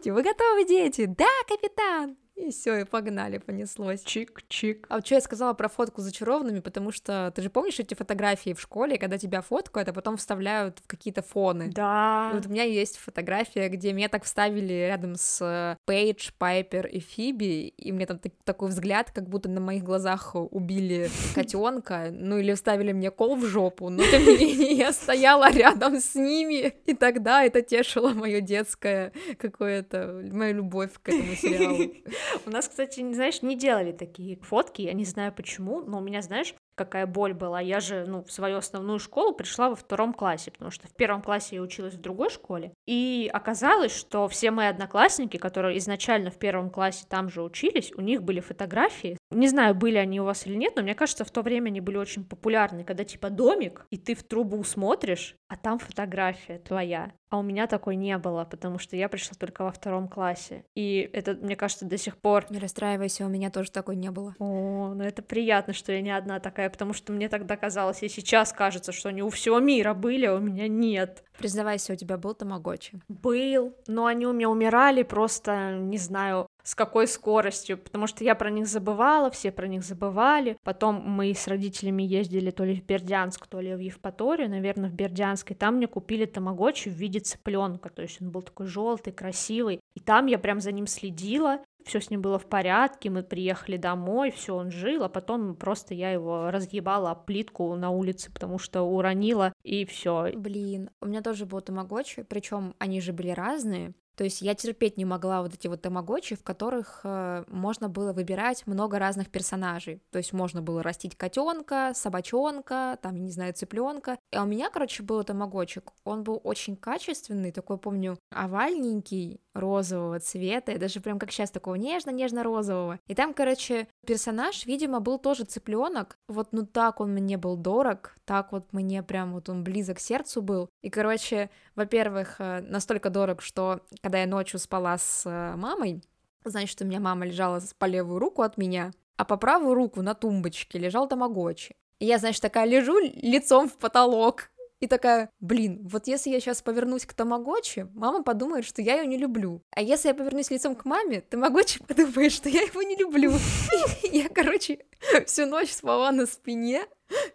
[0.05, 1.07] Вы готовы, дети?
[1.07, 2.17] Да, капитан!
[2.39, 4.05] И все, и погнали, понеслось.
[4.05, 4.87] Чик-чик.
[4.89, 7.95] А вот что я сказала про фотку с зачарованными, потому что ты же помнишь эти
[7.95, 11.73] фотографии в школе, когда тебя фоткают, а потом вставляют в какие-то фоны?
[11.75, 12.31] Да.
[12.33, 16.87] И вот у меня есть фотография, где меня так вставили рядом с э, Пейдж, Пайпер
[16.87, 22.39] и Фиби, и мне там такой взгляд, как будто на моих глазах убили котенка, ну
[22.39, 26.75] или вставили мне кол в жопу, но тем не менее я стояла рядом с ними,
[26.87, 31.93] и тогда это тешило мое детское какое-то, мою любовь к этому сериалу.
[32.47, 36.23] У нас, кстати, знаешь, не делали такие фотки, я не знаю почему, но у меня,
[36.23, 37.61] знаешь, какая боль была.
[37.61, 41.21] Я же, ну, в свою основную школу пришла во втором классе, потому что в первом
[41.21, 42.73] классе я училась в другой школе.
[42.87, 48.01] И оказалось, что все мои одноклассники, которые изначально в первом классе там же учились, у
[48.01, 49.19] них были фотографии.
[49.31, 51.81] Не знаю, были они у вас или нет, но мне кажется, в то время они
[51.81, 57.13] были очень популярны, когда типа домик, и ты в трубу смотришь, а там фотография твоя.
[57.31, 60.65] А у меня такой не было, потому что я пришла только во втором классе.
[60.75, 62.47] И это, мне кажется, до сих пор...
[62.51, 64.35] Не расстраивайся, у меня тоже такой не было.
[64.39, 68.09] О, ну это приятно, что я не одна такая, потому что мне тогда казалось, и
[68.09, 71.23] сейчас кажется, что они у всего мира были, а у меня нет.
[71.39, 73.01] Признавайся, у тебя был тамагочи?
[73.09, 78.35] Был, но они у меня умирали просто, не знаю, с какой скоростью, потому что я
[78.35, 80.59] про них забывала, все про них забывали.
[80.65, 84.93] Потом мы с родителями ездили то ли в Бердянск, то ли в Евпаторию, наверное, в
[84.93, 89.15] Бердянск, и там мне купили тамагочи в виде цыпленка, то есть он был такой желтый,
[89.15, 89.81] красивый.
[89.95, 93.79] И там я прям за ним следила, все с ним было в порядке, мы приехали
[93.79, 98.59] домой, все он жил, а потом просто я его разъебала об плитку на улице, потому
[98.59, 100.33] что уронила, и все.
[100.37, 103.95] Блин, у меня тоже был тамагочи, причем они же были разные.
[104.19, 108.13] То есть я терпеть не могла вот эти вот тамагочи, в которых э, можно было
[108.13, 110.03] выбирать много разных персонажей.
[110.11, 114.19] То есть можно было растить котенка, собачонка, там, не знаю, цыпленка.
[114.33, 115.93] А у меня, короче, был тамагочик.
[116.03, 121.75] Он был очень качественный, такой, помню, овальненький, розового цвета, и даже прям как сейчас такого
[121.75, 122.99] нежно-нежно-розового.
[123.07, 126.17] И там, короче, персонаж, видимо, был тоже цыпленок.
[126.29, 130.01] Вот ну так он мне был дорог, так вот мне прям вот он близок к
[130.01, 130.69] сердцу был.
[130.83, 136.03] И, короче, во-первых, э, настолько дорог, что когда я ночью спала с э, мамой,
[136.45, 140.15] значит, у меня мама лежала по левую руку от меня, а по правую руку на
[140.15, 141.75] тумбочке лежал тамагочи.
[141.99, 146.63] И я, значит, такая лежу лицом в потолок, и такая, блин, вот если я сейчас
[146.63, 149.63] повернусь к Тамагочи, мама подумает, что я ее не люблю.
[149.71, 153.33] А если я повернусь лицом к маме, Тамагочи подумает, что я его не люблю.
[154.13, 154.79] Я, короче,
[155.27, 156.85] всю ночь спала на спине,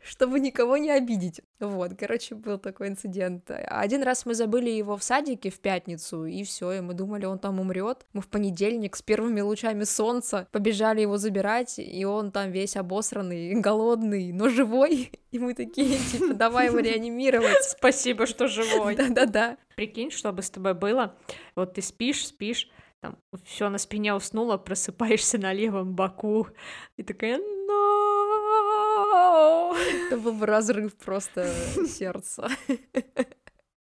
[0.04, 1.42] чтобы никого не обидеть.
[1.60, 3.50] Вот, короче, был такой инцидент.
[3.50, 7.40] Один раз мы забыли его в садике в пятницу, и все, и мы думали, он
[7.40, 8.06] там умрет.
[8.14, 13.54] Мы в понедельник с первыми лучами солнца побежали его забирать, и он там весь обосранный,
[13.60, 15.12] голодный, но живой.
[15.32, 17.64] И мы такие, типа, давай его реанимировать.
[17.64, 18.96] Спасибо, что живой.
[18.96, 19.58] Да-да-да.
[19.76, 21.16] Прикинь, что бы с тобой было.
[21.56, 22.70] Вот ты спишь, спишь,
[23.04, 26.48] там все на спине уснула, просыпаешься на левом боку
[26.96, 27.74] и такая, но
[30.08, 31.54] Это был бы разрыв просто
[31.86, 32.48] сердца.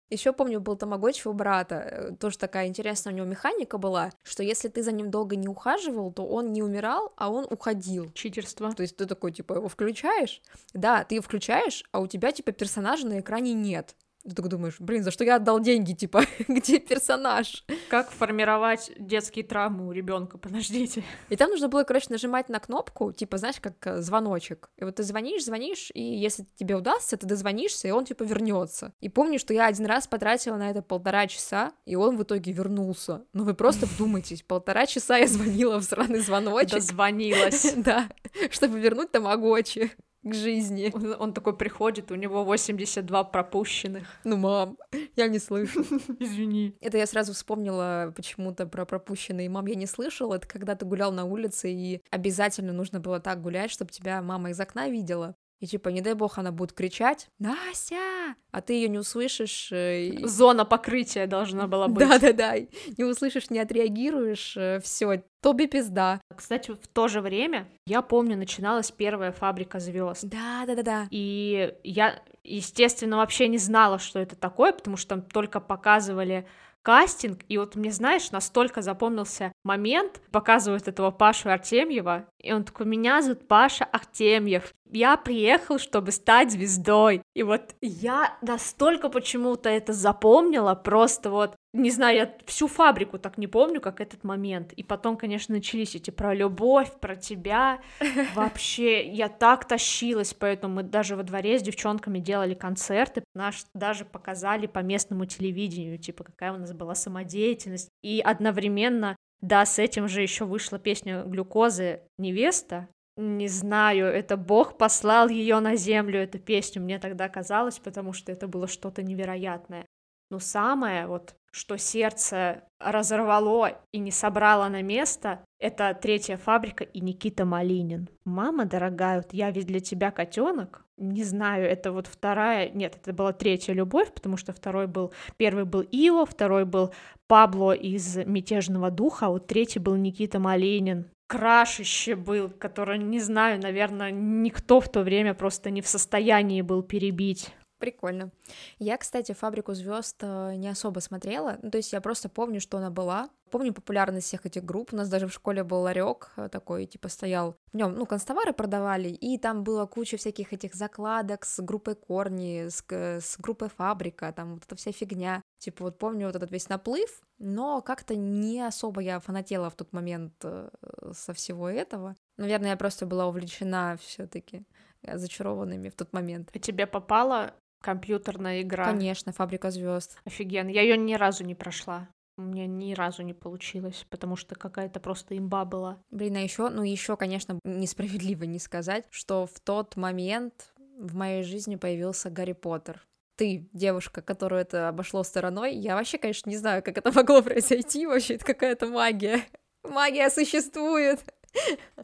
[0.10, 4.42] Еще помню, был тамагочи у брата, э, тоже такая интересная у него механика была, что
[4.42, 8.12] если ты за ним долго не ухаживал, то он не умирал, а он уходил.
[8.14, 8.74] Читерство.
[8.74, 10.42] То есть ты такой, типа, его включаешь,
[10.74, 13.96] да, ты его включаешь, а у тебя, типа, персонажа на экране нет.
[14.24, 17.64] Ты так думаешь, блин, за что я отдал деньги, типа, где персонаж?
[17.90, 20.38] Как формировать детские травмы у ребенка?
[20.38, 21.04] Подождите.
[21.30, 24.70] И там нужно было, короче, нажимать на кнопку, типа, знаешь, как э, звоночек.
[24.78, 28.94] И вот ты звонишь, звонишь, и если тебе удастся, ты дозвонишься, и он, типа, вернется.
[29.00, 32.52] И помню, что я один раз потратила на это полтора часа, и он в итоге
[32.52, 33.24] вернулся.
[33.32, 36.72] Ну вы просто вдумайтесь, полтора часа я звонила в сраный звоночек.
[36.72, 37.76] Дозвонилась.
[37.80, 38.10] Да,
[38.52, 39.92] чтобы вернуть тамагочи
[40.24, 40.92] к жизни.
[40.94, 44.08] Он, он такой приходит, у него 82 пропущенных.
[44.24, 44.78] Ну, мам,
[45.16, 45.82] я не слышу.
[46.20, 46.76] Извини.
[46.82, 49.50] Это я сразу вспомнила почему-то про пропущенные.
[49.50, 50.36] Мам, я не слышала.
[50.36, 54.52] Это когда ты гулял на улице, и обязательно нужно было так гулять, чтобы тебя мама
[54.52, 55.36] из окна видела.
[55.60, 59.70] И типа, не дай бог, она будет кричать «Настя!», а ты ее не услышишь.
[59.72, 62.08] э, Зона покрытия должна была быть.
[62.08, 62.56] Да-да-да,
[62.98, 66.22] не услышишь, не отреагируешь, все, Тоби пизда.
[66.36, 70.24] Кстати, в то же время, я помню, начиналась первая фабрика звезд.
[70.24, 71.08] Да-да-да-да.
[71.12, 76.48] И я, естественно, вообще не знала, что это такое, потому что там только показывали
[76.82, 82.86] кастинг, и вот мне, знаешь, настолько запомнился момент, показывают этого Пашу Артемьева, и он такой,
[82.86, 87.22] меня зовут Паша Артемьев, я приехал, чтобы стать звездой.
[87.36, 93.38] И вот я настолько почему-то это запомнила, просто вот, не знаю, я всю фабрику так
[93.38, 94.74] не помню, как этот момент.
[94.74, 97.80] И потом, конечно, начались эти про любовь, про тебя.
[98.36, 104.06] Вообще, я так тащилась, поэтому мы даже во дворе с девчонками делали концерты, наш даже
[104.06, 107.90] показали по местному телевидению, типа, какая у нас была самодеятельность.
[108.02, 112.90] И одновременно да, с этим же еще вышла песня глюкозы невеста.
[113.16, 118.32] Не знаю, это Бог послал ее на землю, эту песню, мне тогда казалось, потому что
[118.32, 119.86] это было что-то невероятное.
[120.30, 127.02] Но самое вот, что сердце разорвало и не собрало на место, это третья фабрика и
[127.02, 128.10] Никита Малинин.
[128.26, 130.86] Мама дорогая, вот я ведь для тебя котенок.
[130.98, 135.66] Не знаю, это вот вторая, нет, это была третья любовь, потому что второй был, первый
[135.66, 136.94] был Ио, второй был
[137.28, 141.06] Пабло из «Мятежного духа», а вот третий был Никита Малинин.
[141.28, 146.82] Крашище был, который, не знаю, наверное, никто в то время просто не в состоянии был
[146.82, 147.54] перебить.
[147.80, 148.32] Прикольно.
[148.78, 152.90] Я, кстати, «Фабрику звезд не особо смотрела, ну, то есть я просто помню, что она
[152.90, 153.30] была.
[153.52, 157.56] Помню популярность всех этих групп, у нас даже в школе был ларек такой, типа, стоял,
[157.72, 162.68] в нем, ну, констовары продавали, и там была куча всяких этих закладок с группой Корни,
[162.68, 165.42] с, с группой Фабрика, там вот эта вся фигня.
[165.58, 169.94] Типа, вот помню вот этот весь наплыв, но как-то не особо я фанатела в тот
[169.94, 170.70] момент э,
[171.14, 172.16] со всего этого.
[172.38, 174.66] Наверное, я просто была увлечена все таки
[175.02, 176.50] зачарованными в тот момент.
[176.54, 178.86] А тебе попала компьютерная игра.
[178.86, 180.18] Конечно, Фабрика звезд.
[180.26, 180.70] Офигенно.
[180.70, 182.08] Я ее ни разу не прошла.
[182.38, 186.02] У меня ни разу не получилось, потому что какая-то просто имба была.
[186.10, 191.44] Блин, а еще, ну еще, конечно, несправедливо не сказать, что в тот момент в моей
[191.44, 193.06] жизни появился Гарри Поттер.
[193.36, 195.74] ты девушка, которую это обошло стороной.
[195.76, 198.06] Я вообще, конечно, не знаю, как это могло произойти.
[198.06, 199.44] Вообще, это какая-то магия.
[199.84, 201.20] Магия существует.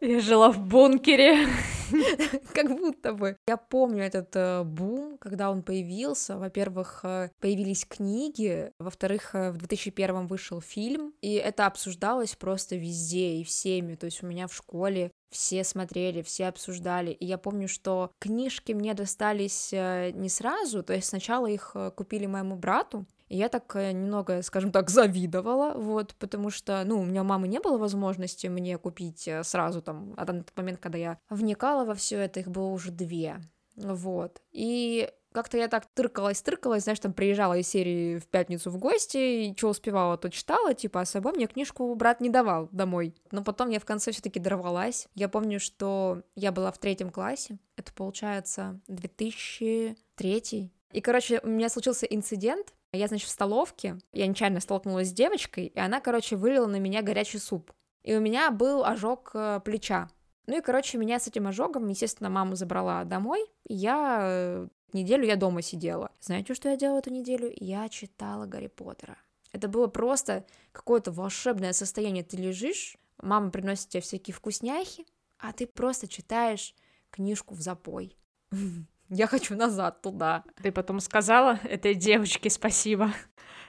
[0.01, 1.47] Я жила в бункере.
[2.53, 3.37] Как будто бы.
[3.47, 6.37] Я помню этот э, бум, когда он появился.
[6.37, 13.35] Во-первых, э, появились книги, во-вторых, э, в 2001 вышел фильм, и это обсуждалось просто везде
[13.35, 13.95] и всеми.
[13.95, 17.11] То есть у меня в школе все смотрели, все обсуждали.
[17.11, 22.55] И я помню, что книжки мне достались не сразу, то есть сначала их купили моему
[22.55, 27.21] брату, и я так э, немного, скажем так, завидовала, вот, потому что, ну, у меня
[27.21, 31.17] у мамы не было возможности мне купить сразу там, а на тот момент, когда я
[31.29, 33.41] вникала во все это, их было уже две,
[33.75, 34.41] вот.
[34.51, 39.17] И как-то я так тыркалась, тыркалась, знаешь, там приезжала из серии в пятницу в гости,
[39.17, 43.13] и что успевала, то читала, типа, а с собой мне книжку брат не давал домой.
[43.31, 45.09] Но потом я в конце все таки дорвалась.
[45.13, 51.67] Я помню, что я была в третьем классе, это получается 2003 и, короче, у меня
[51.67, 56.67] случился инцидент, я, значит, в столовке, я нечаянно столкнулась с девочкой, и она, короче, вылила
[56.67, 57.71] на меня горячий суп.
[58.03, 60.09] И у меня был ожог э, плеча.
[60.47, 63.43] Ну и, короче, меня с этим ожогом, естественно, мама забрала домой.
[63.67, 66.11] И я э, неделю я дома сидела.
[66.19, 67.51] Знаете, что я делала эту неделю?
[67.55, 69.17] Я читала Гарри Поттера.
[69.51, 72.23] Это было просто какое-то волшебное состояние.
[72.23, 75.05] Ты лежишь, мама приносит тебе всякие вкусняхи,
[75.39, 76.75] а ты просто читаешь
[77.09, 78.17] книжку в запой.
[79.09, 80.43] Я хочу назад туда.
[80.61, 83.11] Ты потом сказала этой девочке спасибо.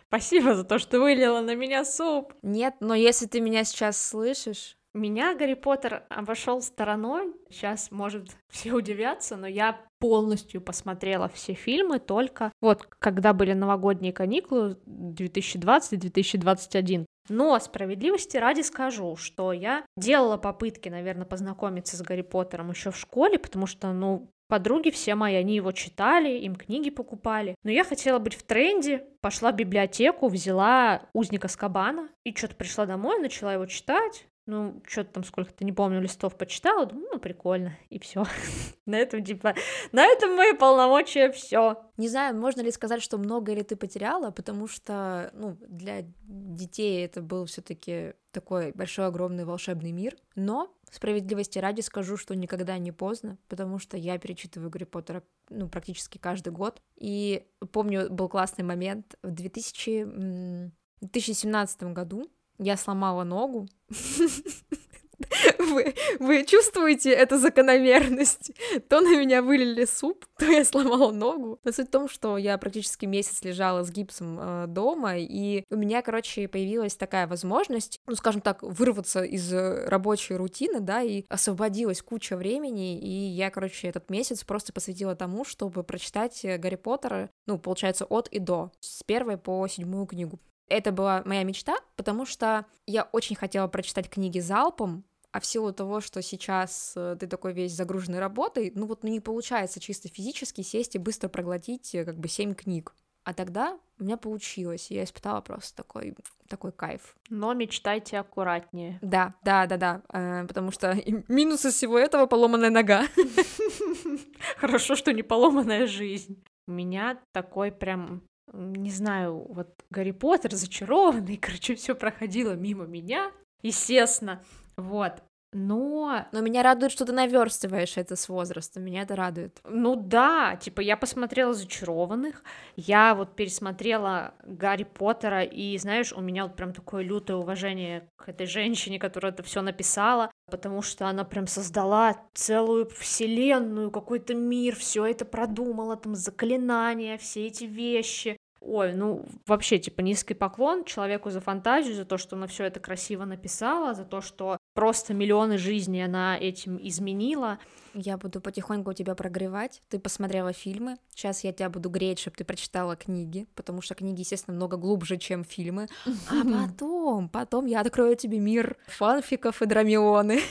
[0.09, 2.33] Спасибо за то, что вылила на меня суп.
[2.43, 7.35] Нет, но если ты меня сейчас слышишь, меня Гарри Поттер обошел стороной.
[7.51, 14.13] Сейчас, может, все удивятся, но я полностью посмотрела все фильмы только вот когда были новогодние
[14.13, 17.07] каникулы 2020-2021.
[17.29, 22.97] Но справедливости ради скажу, что я делала попытки, наверное, познакомиться с Гарри Поттером еще в
[22.97, 27.57] школе, потому что, ну, Подруги все мои, они его читали, им книги покупали.
[27.65, 32.87] Но я хотела быть в тренде, пошла в библиотеку, взяла «Узника Скабана» и что-то пришла
[32.87, 37.77] домой, начала его читать ну, что-то там сколько-то, не помню, листов почитала, думаю, ну, прикольно,
[37.91, 38.25] и все.
[38.87, 39.55] на этом, типа,
[39.93, 41.83] на этом мои полномочия все.
[41.97, 47.05] Не знаю, можно ли сказать, что много ли ты потеряла, потому что, ну, для детей
[47.05, 52.79] это был все таки такой большой, огромный волшебный мир, но справедливости ради скажу, что никогда
[52.79, 58.29] не поздно, потому что я перечитываю Гарри Поттера, ну, практически каждый год, и помню, был
[58.29, 60.73] классный момент в 2000...
[61.03, 63.69] 2017 году я сломала ногу.
[65.59, 68.53] Вы, вы чувствуете эту закономерность?
[68.89, 71.59] То на меня вылили суп, то я сломала ногу.
[71.65, 75.77] Но суть в том, что я практически месяц лежала с гипсом э, дома, и у
[75.77, 82.03] меня, короче, появилась такая возможность, ну, скажем так, вырваться из рабочей рутины, да, и освободилась
[82.03, 87.59] куча времени, и я, короче, этот месяц просто посвятила тому, чтобы прочитать Гарри Поттера, ну,
[87.59, 90.41] получается, от и до, с первой по седьмую книгу.
[90.69, 95.05] Это была моя мечта, потому что я очень хотела прочитать книги залпом,
[95.37, 99.11] а в силу того, что сейчас э, ты такой весь загруженный работой, ну вот ну,
[99.11, 102.95] не получается чисто физически сесть и быстро проглотить э, как бы семь книг.
[103.25, 106.15] А тогда у меня получилось, и я испытала просто такой,
[106.49, 107.17] такой кайф.
[107.29, 108.99] Но мечтайте аккуратнее.
[109.03, 110.97] Да, да, да, да, э, потому что
[111.29, 113.05] минусы всего этого поломанная нога.
[114.57, 116.43] Хорошо, что не поломанная жизнь.
[116.67, 123.33] У меня такой прям не знаю, вот Гарри Поттер зачарованный, короче, все проходило мимо меня,
[123.63, 124.43] естественно,
[124.77, 125.23] вот.
[125.53, 126.27] Но...
[126.33, 129.59] Но меня радует, что ты наверстываешь это с возрастом, меня это радует.
[129.65, 132.43] Ну да, типа я посмотрела «Зачарованных»,
[132.77, 138.29] я вот пересмотрела Гарри Поттера, и знаешь, у меня вот прям такое лютое уважение к
[138.29, 144.77] этой женщине, которая это все написала, потому что она прям создала целую вселенную, какой-то мир,
[144.77, 148.36] все это продумала, там заклинания, все эти вещи.
[148.69, 152.81] Ой, ну вообще, типа, низкий поклон человеку за фантазию, за то, что она все это
[152.81, 157.59] красиво написала, за то, что просто миллионы жизней она этим изменила.
[157.95, 159.83] Я буду потихоньку тебя прогревать.
[159.89, 160.97] Ты посмотрела фильмы.
[161.15, 165.17] Сейчас я тебя буду греть, чтобы ты прочитала книги, потому что книги, естественно, много глубже,
[165.17, 165.87] чем фильмы.
[166.05, 170.41] А потом, потом я открою тебе мир фанфиков и драмионы.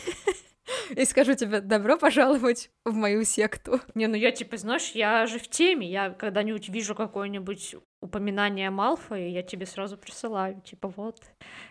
[0.95, 3.79] и скажу тебе добро пожаловать в мою секту.
[3.93, 9.15] Не, ну я типа, знаешь, я же в теме, я когда-нибудь вижу какое-нибудь упоминание Малфа,
[9.15, 11.21] и я тебе сразу присылаю, типа, вот,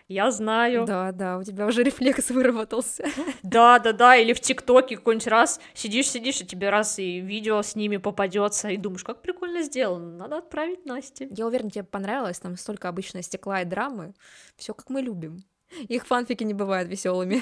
[0.07, 0.85] я знаю.
[0.85, 3.05] Да, да, у тебя уже рефлекс выработался.
[3.43, 7.61] Да, да, да, или в ТикТоке какой-нибудь раз сидишь, сидишь, и тебе раз и видео
[7.61, 11.27] с ними попадется, и думаешь, как прикольно сделано, надо отправить Насте.
[11.31, 14.13] Я уверена, тебе понравилось, там столько обычно стекла и драмы,
[14.57, 15.43] все как мы любим.
[15.87, 17.41] Их фанфики не бывают веселыми.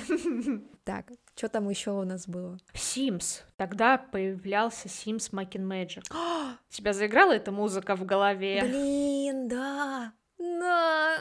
[0.86, 2.58] Так, что там еще у нас было?
[2.74, 3.44] Sims.
[3.56, 6.04] Тогда появлялся Sims Making Magic.
[6.70, 8.62] Тебя заиграла эта музыка в голове?
[8.64, 10.12] Блин, да.
[10.38, 11.20] Да.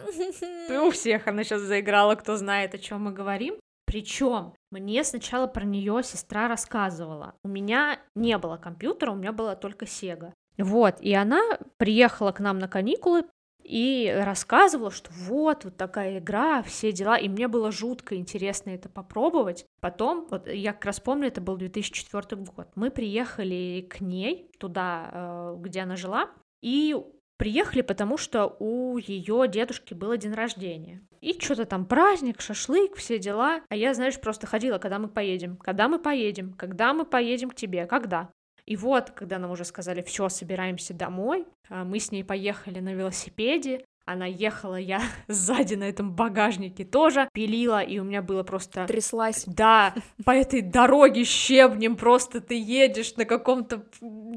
[0.85, 3.55] У всех она сейчас заиграла, кто знает, о чем мы говорим.
[3.87, 7.35] Причем мне сначала про нее сестра рассказывала.
[7.45, 10.33] У меня не было компьютера, у меня была только Sega.
[10.59, 11.41] Вот, и она
[11.77, 13.25] приехала к нам на каникулы
[13.65, 18.89] и рассказывала, что вот, вот такая игра, все дела, и мне было жутко интересно это
[18.89, 19.67] попробовать.
[19.81, 25.11] Потом, вот я как раз помню, это был 2004 год, мы приехали к ней, туда,
[25.13, 26.31] э, где она жила,
[26.63, 26.97] и
[27.37, 31.03] приехали, потому что у ее дедушки был день рождения.
[31.21, 33.63] И что-то там праздник, шашлык, все дела.
[33.69, 37.55] А я, знаешь, просто ходила, когда мы поедем, когда мы поедем, когда мы поедем к
[37.55, 38.31] тебе, когда.
[38.67, 42.95] И вот, когда нам уже сказали, все, собираемся домой, а, мы с ней поехали на
[42.95, 48.87] велосипеде, она ехала, я сзади на этом багажнике тоже пилила, и у меня было просто...
[48.87, 49.45] Тряслась.
[49.47, 49.95] Да,
[50.25, 53.85] по этой дороге щебнем просто ты едешь на каком-то...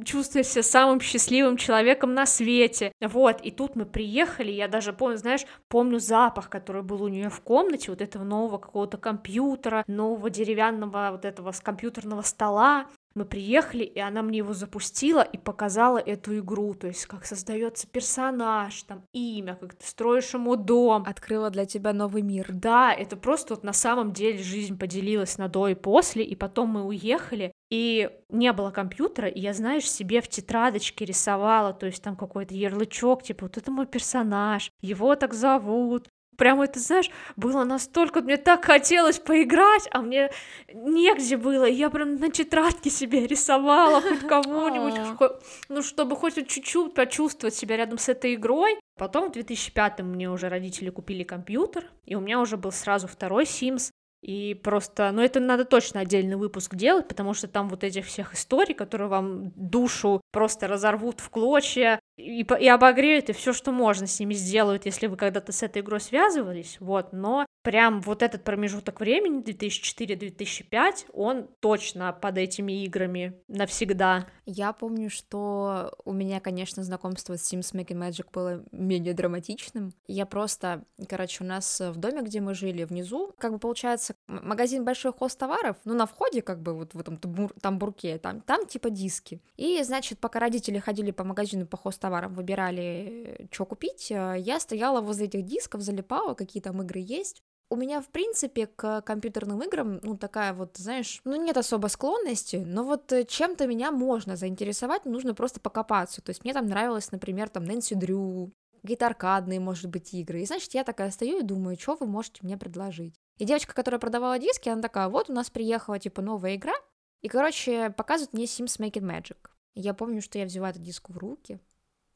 [0.03, 2.91] Чувствуешь себя самым счастливым человеком на свете.
[3.01, 7.29] Вот, и тут мы приехали, я даже помню, знаешь, помню запах, который был у нее
[7.29, 12.85] в комнате, вот этого нового какого-то компьютера, нового деревянного вот этого с компьютерного стола,
[13.15, 17.87] мы приехали, и она мне его запустила и показала эту игру, то есть как создается
[17.87, 21.03] персонаж, там имя, как ты строишь ему дом.
[21.07, 22.47] Открыла для тебя новый мир.
[22.51, 26.69] Да, это просто вот на самом деле жизнь поделилась на до и после, и потом
[26.69, 32.03] мы уехали, и не было компьютера, и я, знаешь, себе в тетрадочке рисовала, то есть
[32.03, 37.63] там какой-то ярлычок, типа, вот это мой персонаж, его так зовут, прям это, знаешь, было
[37.63, 40.31] настолько, мне так хотелось поиграть, а мне
[40.73, 45.33] негде было, я прям на тетрадке себе рисовала хоть кому-нибудь,
[45.69, 48.77] ну, чтобы хоть чуть-чуть почувствовать себя рядом с этой игрой.
[48.97, 53.43] Потом в 2005 мне уже родители купили компьютер, и у меня уже был сразу второй
[53.43, 53.91] Sims,
[54.25, 58.33] и просто, ну это надо точно отдельный выпуск делать, потому что там вот этих всех
[58.33, 64.07] историй, которые вам душу просто разорвут в клочья и, и обогреют, и все, что можно
[64.07, 68.43] с ними сделают, если вы когда-то с этой игрой связывались, вот, но прям вот этот
[68.43, 74.27] промежуток времени, 2004-2005, он точно под этими играми навсегда.
[74.45, 79.93] Я помню, что у меня, конечно, знакомство с Sims Making Magic было менее драматичным.
[80.05, 84.85] Я просто, короче, у нас в доме, где мы жили, внизу, как бы получается, магазин
[84.85, 88.91] большой хост товаров, ну, на входе, как бы, вот в этом тамбурке, там, там типа
[88.91, 89.41] диски.
[89.57, 94.59] И, значит, пока родители ходили по магазину по хост товарам, выбирали, что купить, э, я
[94.59, 97.41] стояла возле этих дисков, залипала, какие там игры есть.
[97.69, 102.57] У меня, в принципе, к компьютерным играм, ну, такая вот, знаешь, ну, нет особо склонности,
[102.57, 106.21] но вот э, чем-то меня можно заинтересовать, нужно просто покопаться.
[106.21, 108.51] То есть мне там нравилось, например, там Нэнси Дрю,
[108.81, 110.41] какие-то аркадные, может быть, игры.
[110.41, 113.15] И, значит, я такая стою и думаю, что вы можете мне предложить.
[113.37, 116.73] И девочка, которая продавала диски, она такая, вот у нас приехала, типа, новая игра,
[117.21, 119.37] и, короче, показывает мне Sims Making Magic.
[119.73, 121.59] И я помню, что я взяла этот диск в руки,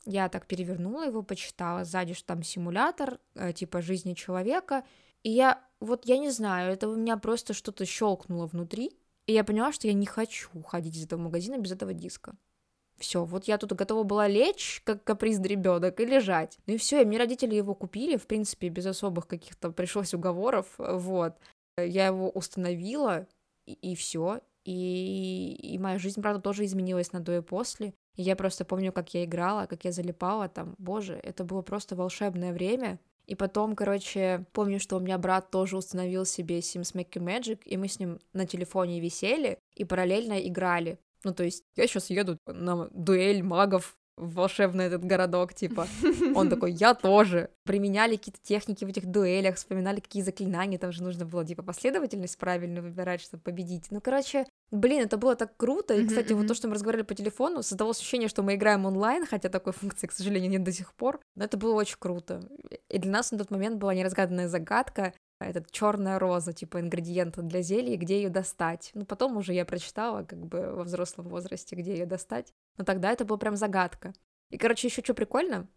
[0.05, 4.85] я так перевернула его, почитала, сзади что там симулятор, э, типа, жизни человека,
[5.23, 8.91] и я, вот я не знаю, это у меня просто что-то щелкнуло внутри,
[9.25, 12.35] и я поняла, что я не хочу уходить из этого магазина без этого диска.
[12.97, 16.57] Все, вот я тут готова была лечь, как каприз ребенок, и лежать.
[16.67, 20.67] Ну и все, и мне родители его купили, в принципе, без особых каких-то пришлось уговоров,
[20.77, 21.35] вот.
[21.77, 23.27] Я его установила,
[23.65, 24.41] и, и все.
[24.65, 27.93] И, и моя жизнь, правда, тоже изменилась на до и после.
[28.15, 30.75] И я просто помню, как я играла, как я залипала там.
[30.77, 32.99] Боже, это было просто волшебное время.
[33.29, 37.77] И потом, короче, помню, что у меня брат тоже установил себе Sims Making Magic, и
[37.77, 40.97] мы с ним на телефоне висели и параллельно играли.
[41.23, 45.87] Ну, то есть я сейчас еду на дуэль магов в волшебный этот городок, типа.
[46.35, 47.51] Он такой, я тоже.
[47.65, 52.39] Применяли какие-то техники в этих дуэлях, вспоминали, какие заклинания, там же нужно было, типа, последовательность
[52.39, 53.91] правильно выбирать, чтобы победить.
[53.91, 55.93] Ну, короче, блин, это было так круто.
[55.93, 59.25] И, кстати, вот то, что мы разговаривали по телефону, создалось ощущение, что мы играем онлайн,
[59.25, 61.19] хотя такой функции, к сожалению, нет до сих пор.
[61.35, 62.41] Но это было очень круто.
[62.89, 67.61] И для нас на тот момент была неразгаданная загадка, этот черная роза, типа ингредиента для
[67.61, 68.91] зелья, где ее достать.
[68.93, 72.53] Ну, потом уже я прочитала, как бы во взрослом возрасте, где ее достать.
[72.77, 74.13] Но тогда это была прям загадка.
[74.49, 75.67] И, короче, еще что прикольно,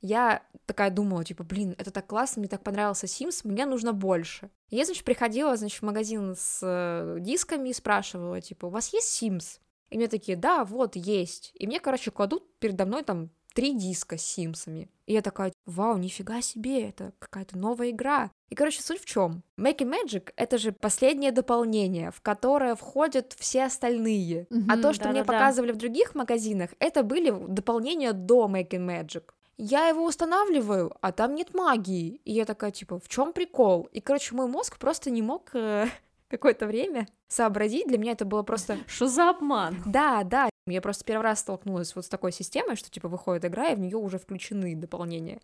[0.00, 4.50] я такая думала, типа, блин, это так классно, мне так понравился Sims, мне нужно больше.
[4.70, 8.92] И я, значит, приходила, значит, в магазин с э, дисками и спрашивала, типа, у вас
[8.92, 9.60] есть Sims?
[9.90, 11.52] И мне такие, да, вот, есть.
[11.54, 14.88] И мне, короче, кладут передо мной там три диска с Симсами.
[15.06, 18.30] И я такая, вау, нифига себе, это какая-то новая игра.
[18.52, 19.42] И, короче, суть в чем?
[19.58, 24.46] Making Magic— это же последнее дополнение, в которое входят все остальные.
[24.50, 25.74] Mm-hmm, а то, что да, мне да, показывали да.
[25.76, 29.22] в других магазинах, это были дополнения до Making Magic.
[29.56, 32.20] я его устанавливаю, а там нет магии.
[32.26, 33.88] И я такая, типа, в чем прикол?
[33.90, 35.86] И, короче, мой мозг просто не мог э,
[36.28, 37.88] какое-то время сообразить.
[37.88, 38.76] Для меня это было просто...
[38.86, 39.82] Что за обман?
[39.86, 40.50] Да, да.
[40.66, 43.80] Я просто первый раз столкнулась вот с такой системой, что, типа, выходит игра, и в
[43.80, 45.40] нее уже включены дополнения.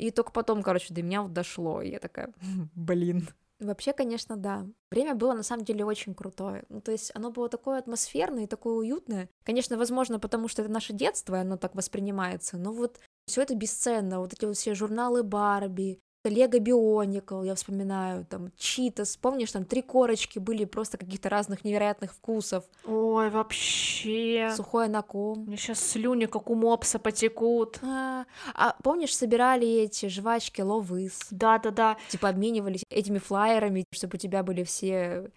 [0.00, 1.82] И только потом, короче, до меня вот дошло.
[1.82, 2.32] И я такая,
[2.74, 3.28] блин.
[3.58, 4.66] Вообще, конечно, да.
[4.90, 6.64] Время было на самом деле очень крутое.
[6.70, 9.28] Ну, то есть оно было такое атмосферное и такое уютное.
[9.44, 13.54] Конечно, возможно, потому что это наше детство, и оно так воспринимается, но вот все это
[13.54, 14.20] бесценно.
[14.20, 19.80] Вот эти вот все журналы Барби, Лего Бионикл, я вспоминаю, там, Читас, помнишь, там три
[19.80, 22.64] корочки были просто каких-то разных невероятных вкусов.
[22.84, 24.52] Ой, вообще.
[24.54, 25.44] Сухое на ком.
[25.46, 27.78] Мне сейчас слюни, как у мопса, потекут.
[27.82, 31.28] А, а помнишь, собирали эти жвачки Ловыс?
[31.30, 31.96] Да-да-да.
[32.08, 35.30] Типа обменивались этими флаерами, чтобы у тебя были все...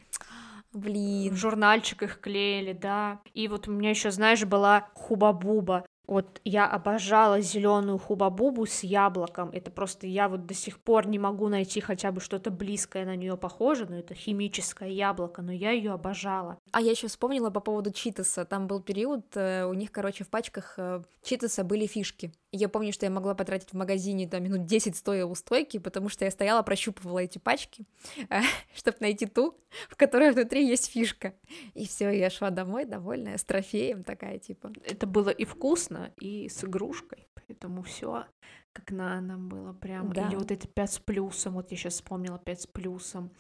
[0.74, 1.32] Блин.
[1.32, 3.22] В журнальчик их клеили, да.
[3.36, 5.86] И вот у меня еще, знаешь, была хуба-буба.
[6.06, 9.50] Вот я обожала зеленую хубабубу с яблоком.
[9.52, 13.16] Это просто я вот до сих пор не могу найти хотя бы что-то близкое на
[13.16, 16.58] нее похоже, но это химическое яблоко, но я ее обожала.
[16.72, 18.44] А я еще вспомнила по поводу читаса.
[18.44, 22.34] Там был период, э, у них, короче, в пачках э, читаса были фишки.
[22.56, 26.08] Я помню, что я могла потратить в магазине там минут 10 стоя у стойки, потому
[26.08, 27.86] что я стояла, прощупывала эти пачки,
[28.30, 28.42] э,
[28.76, 29.58] чтобы найти ту,
[29.90, 31.34] в которой внутри есть фишка.
[31.74, 34.72] И все, я шла домой довольная, с трофеем такая, типа.
[34.86, 38.26] Это было и вкусно, и с игрушкой, поэтому все
[38.74, 40.12] как на нам было прям.
[40.12, 40.28] Да.
[40.28, 43.32] Или вот эти пять с плюсом, вот я сейчас вспомнила пять с плюсом,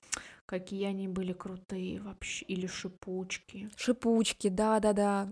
[0.46, 3.70] какие они были крутые вообще, или шипучки.
[3.76, 5.30] Шипучки, да-да-да.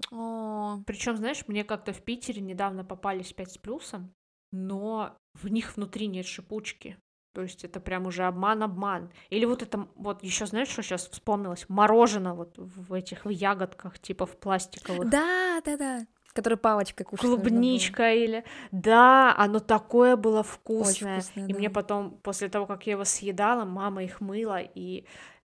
[0.86, 4.14] Причем, знаешь, мне как-то в Питере недавно попались пять с плюсом,
[4.52, 6.98] но в них внутри нет шипучки.
[7.34, 9.10] То есть это прям уже обман-обман.
[9.30, 11.64] Или вот это, вот еще знаешь, что сейчас вспомнилось?
[11.70, 15.10] Мороженое вот в этих в ягодках, типа в пластиковых.
[15.10, 16.08] Да, да, да.
[16.34, 18.44] Который палочкой кушать Клубничка или...
[18.72, 21.18] Да, оно такое было вкусное.
[21.18, 21.60] Очень вкусное и да.
[21.60, 25.06] мне потом, после того, как я его съедала, мама их мыла, и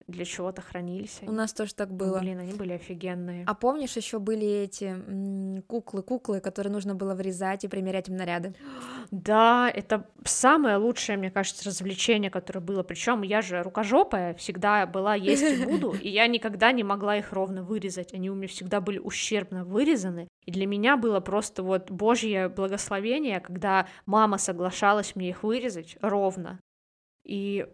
[0.06, 1.18] для чего-то хранились.
[1.20, 1.30] Они.
[1.30, 2.18] У нас тоже так было.
[2.18, 3.44] Блин, они были офигенные.
[3.46, 4.96] А помнишь, еще были эти
[5.66, 8.54] куклы, куклы, которые нужно было вырезать и примерять им наряды?
[9.10, 12.82] Да, это самое лучшее, мне кажется, развлечение, которое было.
[12.82, 17.30] Причем я же рукожопая, всегда была, есть и буду, и я никогда не могла их
[17.30, 18.14] ровно вырезать.
[18.14, 20.28] Они у меня всегда были ущербно вырезаны.
[20.46, 26.58] И для меня было просто вот божье благословение, когда мама соглашалась мне их вырезать ровно.
[27.24, 27.66] И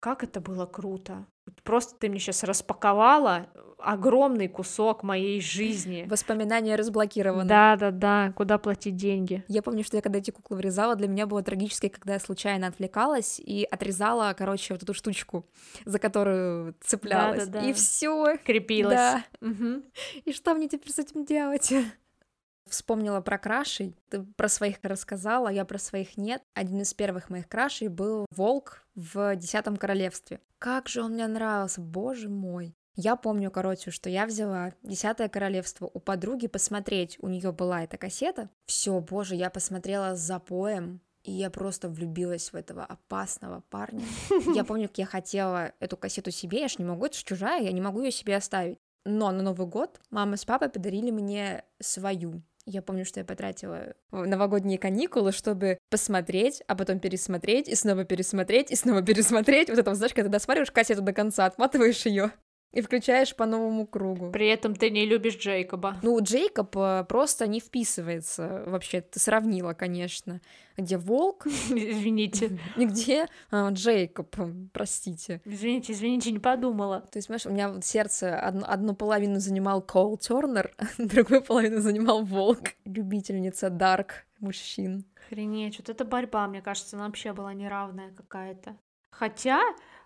[0.00, 1.26] как это было круто.
[1.62, 6.06] Просто ты мне сейчас распаковала огромный кусок моей жизни.
[6.08, 7.48] Воспоминания разблокированы.
[7.48, 8.32] Да, да, да.
[8.36, 9.44] Куда платить деньги?
[9.48, 12.66] Я помню, что я когда эти куклы вырезала, для меня было трагически, когда я случайно
[12.66, 15.46] отвлекалась и отрезала, короче, вот эту штучку,
[15.84, 17.46] за которую цеплялась.
[17.46, 17.68] Да, да, да.
[17.68, 18.36] И все.
[18.44, 18.94] Крепилась.
[18.94, 19.24] Да.
[19.40, 19.82] Угу.
[20.24, 21.72] И что мне теперь с этим делать?
[22.68, 23.96] Вспомнила про крашей.
[24.10, 26.42] Ты про своих рассказала, я про своих нет.
[26.54, 30.40] Один из первых моих крашей был волк в Десятом Королевстве.
[30.58, 32.74] Как же он мне нравился, боже мой.
[32.94, 37.16] Я помню, короче, что я взяла Десятое Королевство у подруги посмотреть.
[37.20, 38.50] У нее была эта кассета.
[38.66, 41.00] Все, боже, я посмотрела с запоем.
[41.22, 44.04] И я просто влюбилась в этого опасного парня.
[44.54, 47.62] Я помню, как я хотела эту кассету себе, я ж не могу, это ж чужая,
[47.62, 48.78] я не могу ее себе оставить.
[49.04, 52.42] Но на Новый год мама с папой подарили мне свою.
[52.70, 58.70] Я помню, что я потратила новогодние каникулы, чтобы посмотреть, а потом пересмотреть, и снова пересмотреть,
[58.70, 59.70] и снова пересмотреть.
[59.70, 62.30] Вот это, знаешь, когда досматриваешь кассету до конца, отматываешь ее
[62.72, 64.30] и включаешь по новому кругу.
[64.30, 65.96] При этом ты не любишь Джейкоба.
[66.02, 69.00] Ну, Джейкоб э, просто не вписывается вообще.
[69.00, 70.40] Ты сравнила, конечно.
[70.76, 71.46] Где волк?
[71.70, 72.58] Извините.
[72.76, 74.36] Нигде а, Джейкоб,
[74.72, 75.40] простите.
[75.44, 77.00] Извините, извините, не подумала.
[77.00, 81.80] То есть, понимаешь, у меня вот сердце одну, одну половину занимал Коул Тернер, другую половину
[81.80, 82.74] занимал волк.
[82.84, 85.04] Любительница Дарк мужчин.
[85.16, 88.76] Охренеть, вот эта борьба, мне кажется, она вообще была неравная какая-то.
[89.10, 89.60] Хотя,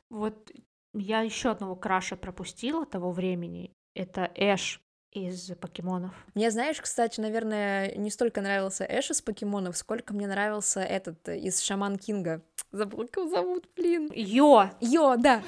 [0.08, 0.50] вот
[0.95, 3.72] я еще одного краша пропустила того времени.
[3.95, 4.80] Это Эш
[5.11, 6.14] из покемонов.
[6.34, 11.61] Мне, знаешь, кстати, наверное, не столько нравился Эш из покемонов, сколько мне нравился этот из
[11.61, 12.43] Шаман Кинга.
[12.70, 14.11] Забыл, как его зовут, блин.
[14.14, 14.70] Йо!
[14.80, 15.43] Йо, да.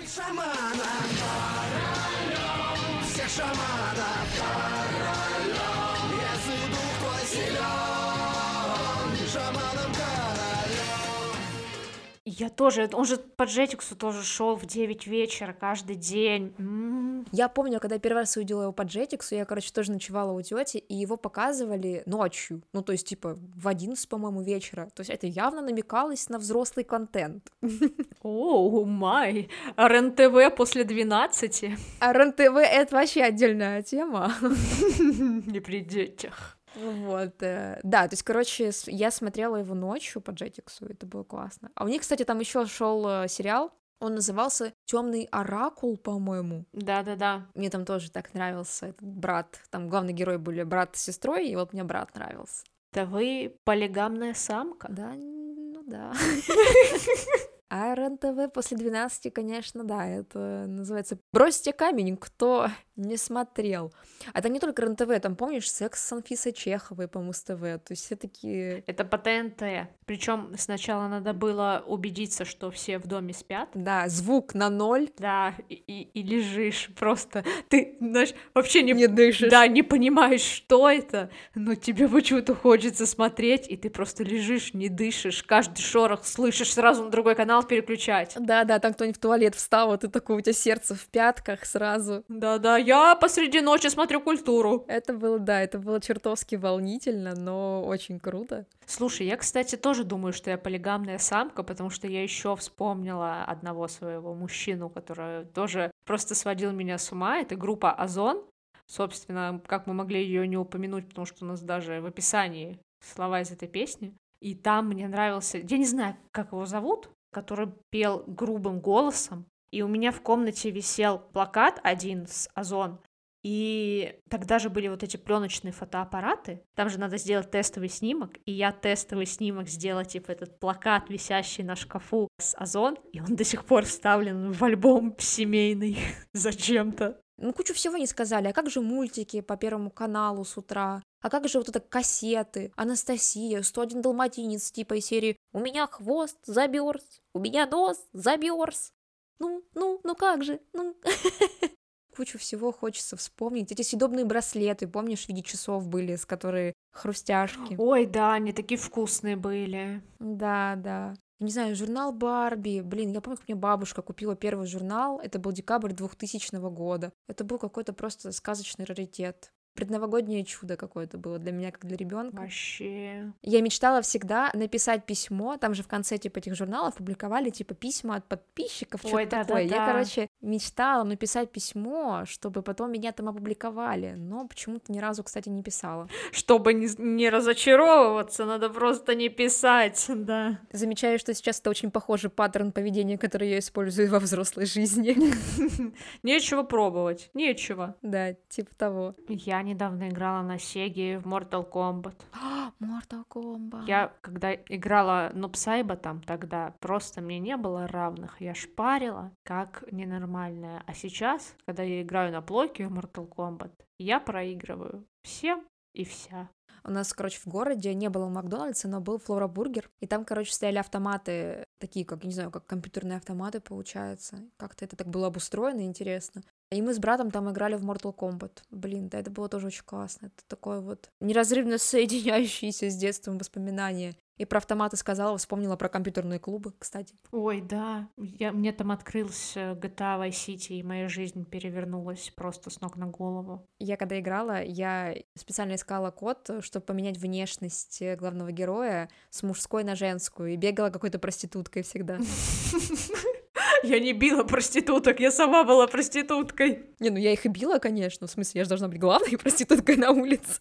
[12.36, 16.52] Я тоже, он же по Джетиксу тоже шел в 9 вечера каждый день.
[16.58, 17.26] М-м.
[17.30, 20.42] Я помню, когда я первый раз увидела его по Джетиксу, я, короче, тоже ночевала у
[20.42, 24.90] тети, и его показывали ночью, ну, то есть, типа, в 11, по-моему, вечера.
[24.94, 27.52] То есть это явно намекалось на взрослый контент.
[28.22, 31.64] Оу, май, РНТВ после 12.
[32.00, 34.34] РНТВ— это вообще отдельная тема.
[34.40, 36.53] Не при детях.
[36.76, 41.70] Вот, э, да, то есть, короче, я смотрела его ночью по Джетиксу, это было классно.
[41.74, 46.66] А у них, кстати, там еще шел э, сериал, он назывался Темный оракул, по-моему.
[46.72, 47.46] Да-да-да.
[47.54, 49.60] Мне там тоже так нравился этот брат.
[49.70, 52.64] Там главный герой были брат с сестрой, и вот мне брат нравился.
[52.92, 54.88] Да вы полигамная самка?
[54.90, 56.12] Да, ну да.
[57.76, 63.92] А РЕН-ТВ после 12, конечно, да, это называется «Бросьте камень, кто не смотрел».
[64.32, 68.04] А это не только РЕН-ТВ, там, помнишь, «Секс с Анфисой Чеховой» по Муз-ТВ, то есть
[68.04, 68.84] все такие...
[68.86, 73.70] Это по ТНТ, причем сначала надо было убедиться, что все в доме спят.
[73.74, 75.08] Да, звук на ноль.
[75.18, 78.92] Да, и, и, и лежишь просто, ты, знаешь, вообще не...
[78.92, 79.50] Не дышишь.
[79.50, 84.88] Да, не понимаешь, что это, но тебе почему-то хочется смотреть, и ты просто лежишь, не
[84.88, 88.36] дышишь, каждый шорох слышишь, сразу на другой канал переключать.
[88.38, 92.24] Да-да, там кто-нибудь в туалет встал, вот и такое у тебя сердце в пятках сразу.
[92.28, 94.84] Да-да, я посреди ночи смотрю культуру.
[94.88, 98.66] Это было, да, это было чертовски волнительно, но очень круто.
[98.86, 103.88] Слушай, я, кстати, тоже думаю, что я полигамная самка, потому что я еще вспомнила одного
[103.88, 107.38] своего мужчину, который тоже просто сводил меня с ума.
[107.38, 108.44] Это группа Озон.
[108.86, 113.40] Собственно, как мы могли ее не упомянуть, потому что у нас даже в описании слова
[113.40, 114.14] из этой песни.
[114.40, 119.46] И там мне нравился, я не знаю, как его зовут, который пел грубым голосом.
[119.70, 123.00] И у меня в комнате висел плакат один с Озон,
[123.44, 126.62] и тогда же были вот эти пленочные фотоаппараты.
[126.74, 128.38] Там же надо сделать тестовый снимок.
[128.46, 132.96] И я тестовый снимок сделала, типа, этот плакат, висящий на шкафу с Озон.
[133.12, 135.98] И он до сих пор вставлен в альбом семейный
[136.32, 137.20] зачем-то.
[137.36, 138.48] Ну, кучу всего не сказали.
[138.48, 141.02] А как же мультики по Первому каналу с утра?
[141.24, 142.70] А как же вот это кассеты?
[142.76, 148.92] Анастасия, 101 далматинец, типа из серии «У меня хвост заберз, у меня нос заберз».
[149.38, 150.94] Ну, ну, ну как же, ну...
[152.14, 153.72] кучу всего хочется вспомнить.
[153.72, 157.74] Эти съедобные браслеты, помнишь, в виде часов были, с которые хрустяшки.
[157.78, 160.02] Ой, да, они такие вкусные были.
[160.18, 161.14] Да, да.
[161.40, 162.82] Не знаю, журнал Барби.
[162.82, 165.20] Блин, я помню, как мне бабушка купила первый журнал.
[165.20, 167.14] Это был декабрь 2000 года.
[167.28, 172.42] Это был какой-то просто сказочный раритет предновогоднее чудо какое-то было для меня, как для ребенка.
[172.42, 173.32] Вообще.
[173.42, 178.16] Я мечтала всегда написать письмо, там же в конце типа этих журналов публиковали типа письма
[178.16, 179.68] от подписчиков, что-то да, такое.
[179.68, 179.86] Да, да.
[179.86, 185.48] Я, короче, мечтала написать письмо, чтобы потом меня там опубликовали, но почему-то ни разу, кстати,
[185.48, 186.08] не писала.
[186.30, 190.60] Чтобы не, не разочаровываться, надо просто не писать, да.
[190.72, 195.16] Замечаю, что сейчас это очень похожий паттерн поведения, который я использую во взрослой жизни.
[196.22, 197.96] Нечего пробовать, нечего.
[198.02, 199.14] Да, типа того.
[199.28, 202.14] Я недавно играла на Сеге в Mortal Kombat.
[202.80, 203.86] Mortal Kombat.
[203.86, 208.40] Я, когда играла Нупсайба там тогда, просто мне не было равных.
[208.40, 210.82] Я шпарила, как ненормальная.
[210.86, 216.48] А сейчас, когда я играю на плойке в Mortal Kombat, я проигрываю всем и вся.
[216.86, 220.52] У нас, короче, в городе не было Макдональдса, но был Флора Бургер, и там, короче,
[220.52, 224.44] стояли автоматы, такие, как, не знаю, как компьютерные автоматы, получается.
[224.58, 226.42] Как-то это так было обустроено, интересно.
[226.74, 228.62] И мы с братом там играли в Mortal Kombat.
[228.70, 230.26] Блин, да, это было тоже очень классно.
[230.26, 234.14] Это такое вот неразрывно соединяющееся с детством воспоминания.
[234.36, 237.14] И про автоматы сказала, вспомнила про компьютерные клубы, кстати.
[237.30, 238.08] Ой, да.
[238.16, 243.06] Я, мне там открылся GTA Vice City, и моя жизнь перевернулась просто с ног на
[243.06, 243.68] голову.
[243.78, 249.94] Я когда играла, я специально искала код, чтобы поменять внешность главного героя с мужской на
[249.94, 252.18] женскую, и бегала какой-то проституткой всегда.
[253.84, 256.86] Я не била проституток, я сама была проституткой.
[257.00, 258.26] Не, ну я их и била, конечно.
[258.26, 260.60] В смысле, я же должна быть главной проституткой на улице.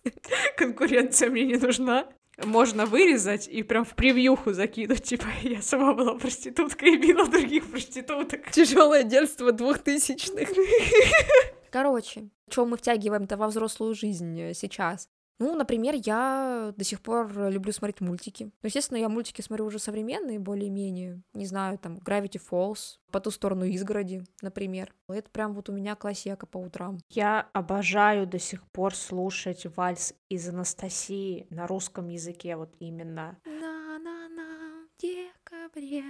[0.57, 2.07] Конкуренция мне не нужна.
[2.43, 7.69] Можно вырезать и прям в превьюху закинуть, типа, я сама была проституткой и била других
[7.69, 8.51] проституток.
[8.51, 10.49] Тяжелое детство двухтысячных.
[11.69, 15.07] Короче, что мы втягиваем-то во взрослую жизнь э, сейчас?
[15.39, 18.45] Ну, например, я до сих пор люблю смотреть мультики.
[18.45, 21.21] Ну, естественно, я мультики смотрю уже современные, более-менее.
[21.33, 24.93] Не знаю, там, Gravity Falls, по ту сторону изгороди, например.
[25.07, 26.99] Это прям вот у меня классика по утрам.
[27.09, 33.37] Я обожаю до сих пор слушать вальс из Анастасии на русском языке, вот именно.
[33.45, 36.03] На-на-на, декабре,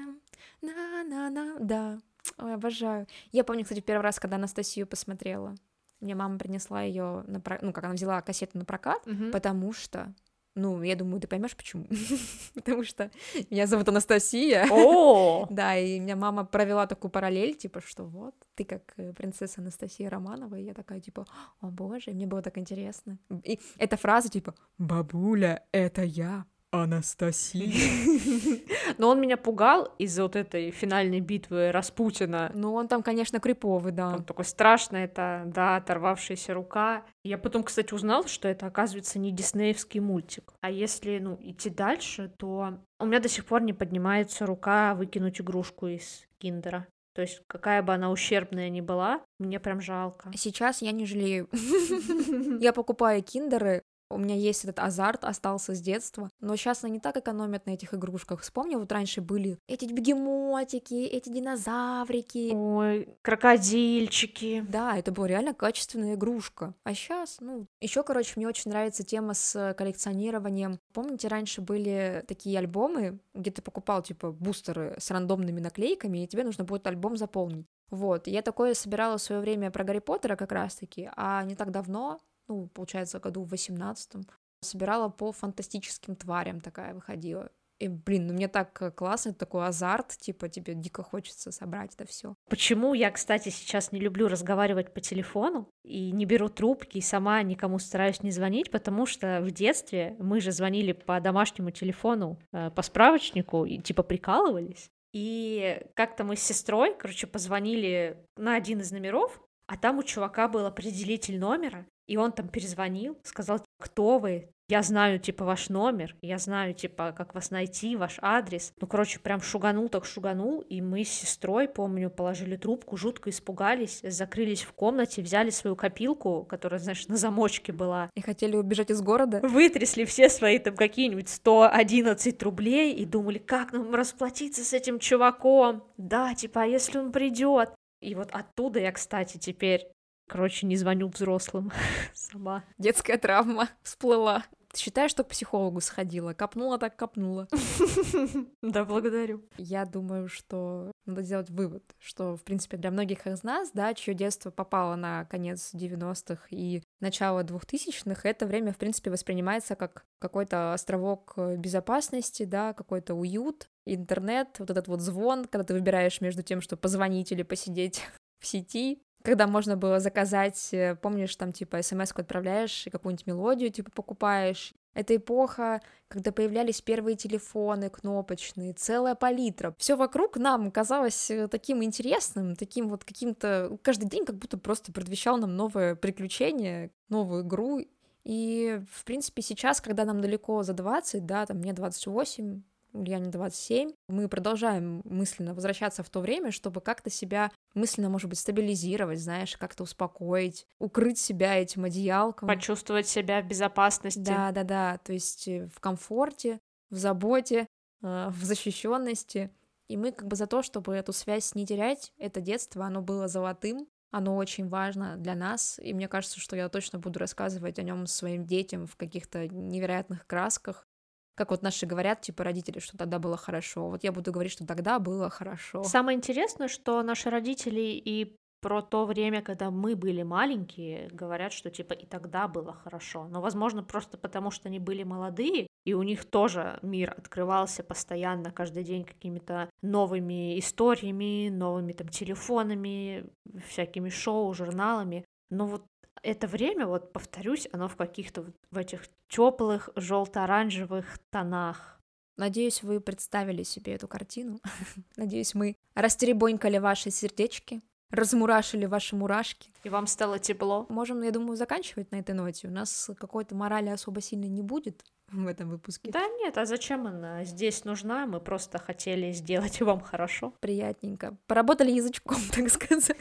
[0.62, 2.00] на-на-на, да.
[2.38, 3.08] Ой, обожаю.
[3.32, 5.56] Я помню, кстати, первый раз, когда Анастасию посмотрела.
[6.04, 7.58] Мне мама принесла ее, на про...
[7.62, 9.32] ну, как она взяла кассету на прокат, Мгм.
[9.32, 10.14] потому что,
[10.56, 11.88] ну, я думаю, ты поймешь почему.
[12.54, 13.10] Потому что
[13.50, 14.68] меня зовут Анастасия.
[14.70, 15.48] О!
[15.50, 20.10] Да, и меня мама провела такую параллель, типа, что вот, ты как э, принцесса Анастасия
[20.10, 21.26] Романова, и я такая, типа,
[21.62, 23.18] о боже, мне было так интересно.
[23.44, 26.46] И эта фраза, типа, бабуля, это я.
[26.74, 27.72] Анастасия.
[28.98, 32.52] Но он меня пугал из-за вот этой финальной битвы Распутина.
[32.56, 34.10] Ну, он там, конечно, криповый, да.
[34.10, 37.06] Он такой страшный, это, да, оторвавшаяся рука.
[37.24, 40.54] Я потом, кстати, узнала, что это, оказывается, не диснеевский мультик.
[40.62, 45.40] А если, ну, идти дальше, то у меня до сих пор не поднимается рука выкинуть
[45.40, 46.88] игрушку из киндера.
[47.14, 50.32] То есть какая бы она ущербная ни была, мне прям жалко.
[50.36, 51.48] Сейчас я не жалею.
[52.60, 56.30] Я покупаю киндеры, у меня есть этот азарт, остался с детства.
[56.40, 58.42] Но сейчас они не так экономят на этих игрушках.
[58.42, 62.52] Вспомни, вот раньше были эти бегемотики, эти динозаврики.
[62.54, 64.66] Ой, крокодильчики.
[64.68, 66.74] Да, это была реально качественная игрушка.
[66.84, 70.80] А сейчас, ну, еще, короче, мне очень нравится тема с коллекционированием.
[70.94, 76.44] Помните, раньше были такие альбомы, где ты покупал, типа, бустеры с рандомными наклейками, и тебе
[76.44, 77.66] нужно будет альбом заполнить.
[77.90, 81.70] Вот, я такое собирала в свое время про Гарри Поттера как раз-таки, а не так
[81.70, 84.26] давно ну, получается, году в восемнадцатом,
[84.62, 87.52] собирала по фантастическим тварям такая выходила.
[87.80, 91.96] И, блин, ну мне так э, классно, это такой азарт, типа тебе дико хочется собрать
[91.96, 92.36] это все.
[92.50, 97.42] Почему я, кстати, сейчас не люблю разговаривать по телефону и не беру трубки, и сама
[97.42, 102.72] никому стараюсь не звонить, потому что в детстве мы же звонили по домашнему телефону, э,
[102.72, 104.90] по справочнику, и типа прикалывались.
[105.12, 110.48] И как-то мы с сестрой, короче, позвонили на один из номеров, а там у чувака
[110.48, 116.16] был определитель номера, и он там перезвонил, сказал, кто вы, я знаю, типа, ваш номер,
[116.22, 118.74] я знаю, типа, как вас найти, ваш адрес.
[118.80, 124.00] Ну, короче, прям шуганул так шуганул, и мы с сестрой, помню, положили трубку, жутко испугались,
[124.02, 128.10] закрылись в комнате, взяли свою копилку, которая, знаешь, на замочке была.
[128.16, 129.42] И хотели убежать из города?
[129.44, 135.84] Вытрясли все свои там какие-нибудь 111 рублей и думали, как нам расплатиться с этим чуваком?
[135.98, 137.70] Да, типа, а если он придет?
[138.02, 139.88] И вот оттуда я, кстати, теперь
[140.34, 141.72] Короче, не звоню взрослым
[142.16, 142.64] сама.
[142.80, 144.44] Детская травма всплыла.
[144.74, 146.34] Ты считаешь, что к психологу сходила?
[146.34, 147.48] Копнула так копнула.
[148.64, 149.44] Да, благодарю.
[149.58, 154.16] Я думаю, что надо сделать вывод, что, в принципе, для многих из нас, да, чье
[154.16, 160.74] детство попало на конец 90-х и начало 2000-х, это время, в принципе, воспринимается как какой-то
[160.74, 166.62] островок безопасности, да, какой-то уют, интернет, вот этот вот звон, когда ты выбираешь между тем,
[166.62, 168.02] что позвонить или посидеть
[168.40, 173.72] в сети, когда можно было заказать, э, помнишь, там, типа, смс-ку отправляешь и какую-нибудь мелодию,
[173.72, 174.74] типа, покупаешь.
[174.94, 179.74] Это эпоха, когда появлялись первые телефоны кнопочные, целая палитра.
[179.80, 183.78] Все вокруг нам казалось э, таким интересным, таким вот каким-то...
[183.82, 187.80] Каждый день как будто просто предвещал нам новое приключение, новую игру.
[188.26, 192.62] И, в принципе, сейчас, когда нам далеко за 20, да, там мне 28,
[192.94, 198.40] Ульяне 27, мы продолжаем мысленно возвращаться в то время, чтобы как-то себя мысленно, может быть,
[198.40, 202.48] стабилизировать, знаешь, как-то успокоить, укрыть себя этим одеялком.
[202.48, 204.20] Почувствовать себя в безопасности.
[204.20, 206.60] Да, да, да, то есть э, в комфорте,
[206.92, 207.68] в заботе,
[208.04, 209.50] э, в защищенности.
[209.88, 213.28] И мы как бы за то, чтобы эту связь не терять, это детство, оно было
[213.28, 217.84] золотым, оно очень важно для нас, и мне кажется, что я точно буду рассказывать о
[217.84, 220.88] нем своим детям в каких-то невероятных красках,
[221.36, 223.90] как вот наши говорят, типа, родители, что тогда было хорошо.
[223.90, 225.84] Вот я буду говорить, что тогда было хорошо.
[225.84, 231.70] Самое интересное, что наши родители и про то время, когда мы были маленькие, говорят, что
[231.70, 233.28] типа и тогда было хорошо.
[233.28, 238.52] Но, возможно, просто потому, что они были молодые, и у них тоже мир открывался постоянно,
[238.52, 243.26] каждый день какими-то новыми историями, новыми там телефонами,
[243.68, 245.26] всякими шоу, журналами.
[245.50, 245.86] Но вот
[246.24, 252.00] это время, вот повторюсь, оно в каких-то в этих теплых желто-оранжевых тонах.
[252.38, 254.60] Надеюсь, вы представили себе эту картину.
[255.18, 259.70] Надеюсь, мы растеребонькали ваши сердечки, размурашили ваши мурашки.
[259.84, 260.86] И вам стало тепло.
[260.90, 262.68] Можем, я думаю, заканчивать на этой ноте.
[262.68, 266.12] У нас какой-то морали особо сильно не будет в этом выпуске.
[266.12, 268.26] Да нет, а зачем она здесь нужна?
[268.26, 270.54] Мы просто хотели сделать вам хорошо.
[270.60, 271.36] Приятненько.
[271.48, 273.18] Поработали язычком, так сказать.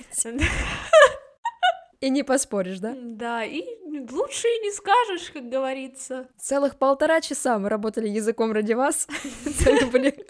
[2.03, 2.96] И не поспоришь, да?
[2.96, 3.62] Да, и
[4.11, 6.28] лучше и не скажешь, как говорится.
[6.36, 9.07] Целых полтора часа мы работали языком ради вас.
[9.92, 10.26] были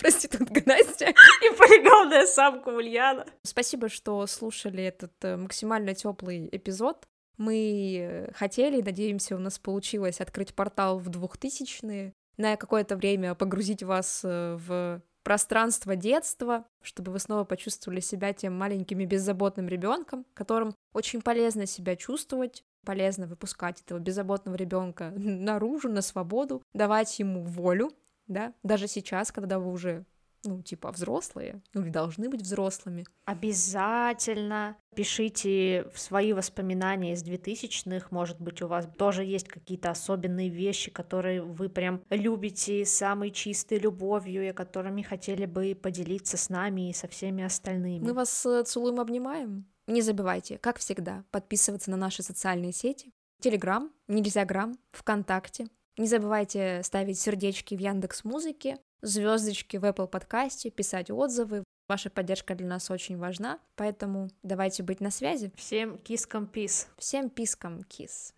[0.00, 3.24] проститутка Настя и полигонная самка Ульяна.
[3.44, 7.06] Спасибо, что слушали этот э, максимально теплый эпизод.
[7.36, 14.22] Мы хотели, надеемся, у нас получилось открыть портал в 2000-е, на какое-то время погрузить вас
[14.24, 20.74] э, в пространство детства, чтобы вы снова почувствовали себя тем маленьким и беззаботным ребенком, которым
[20.92, 27.92] очень полезно себя чувствовать, полезно выпускать этого беззаботного ребенка наружу, на свободу, давать ему волю,
[28.26, 30.04] да, даже сейчас, когда вы уже
[30.44, 33.04] ну, типа, взрослые, ну, или должны быть взрослыми.
[33.24, 40.48] Обязательно пишите в свои воспоминания из 2000-х, может быть, у вас тоже есть какие-то особенные
[40.48, 46.90] вещи, которые вы прям любите самой чистой любовью, и которыми хотели бы поделиться с нами
[46.90, 48.04] и со всеми остальными.
[48.04, 49.66] Мы вас э, целуем, обнимаем.
[49.86, 53.12] Не забывайте, как всегда, подписываться на наши социальные сети.
[53.40, 55.68] Телеграм, Нельзяграм, ВКонтакте.
[55.96, 61.64] Не забывайте ставить сердечки в Яндекс Музыке, звездочки в Apple подкасте, писать отзывы.
[61.88, 65.50] Ваша поддержка для нас очень важна, поэтому давайте быть на связи.
[65.56, 66.88] Всем кискам пис.
[66.98, 68.32] Всем пискам кис.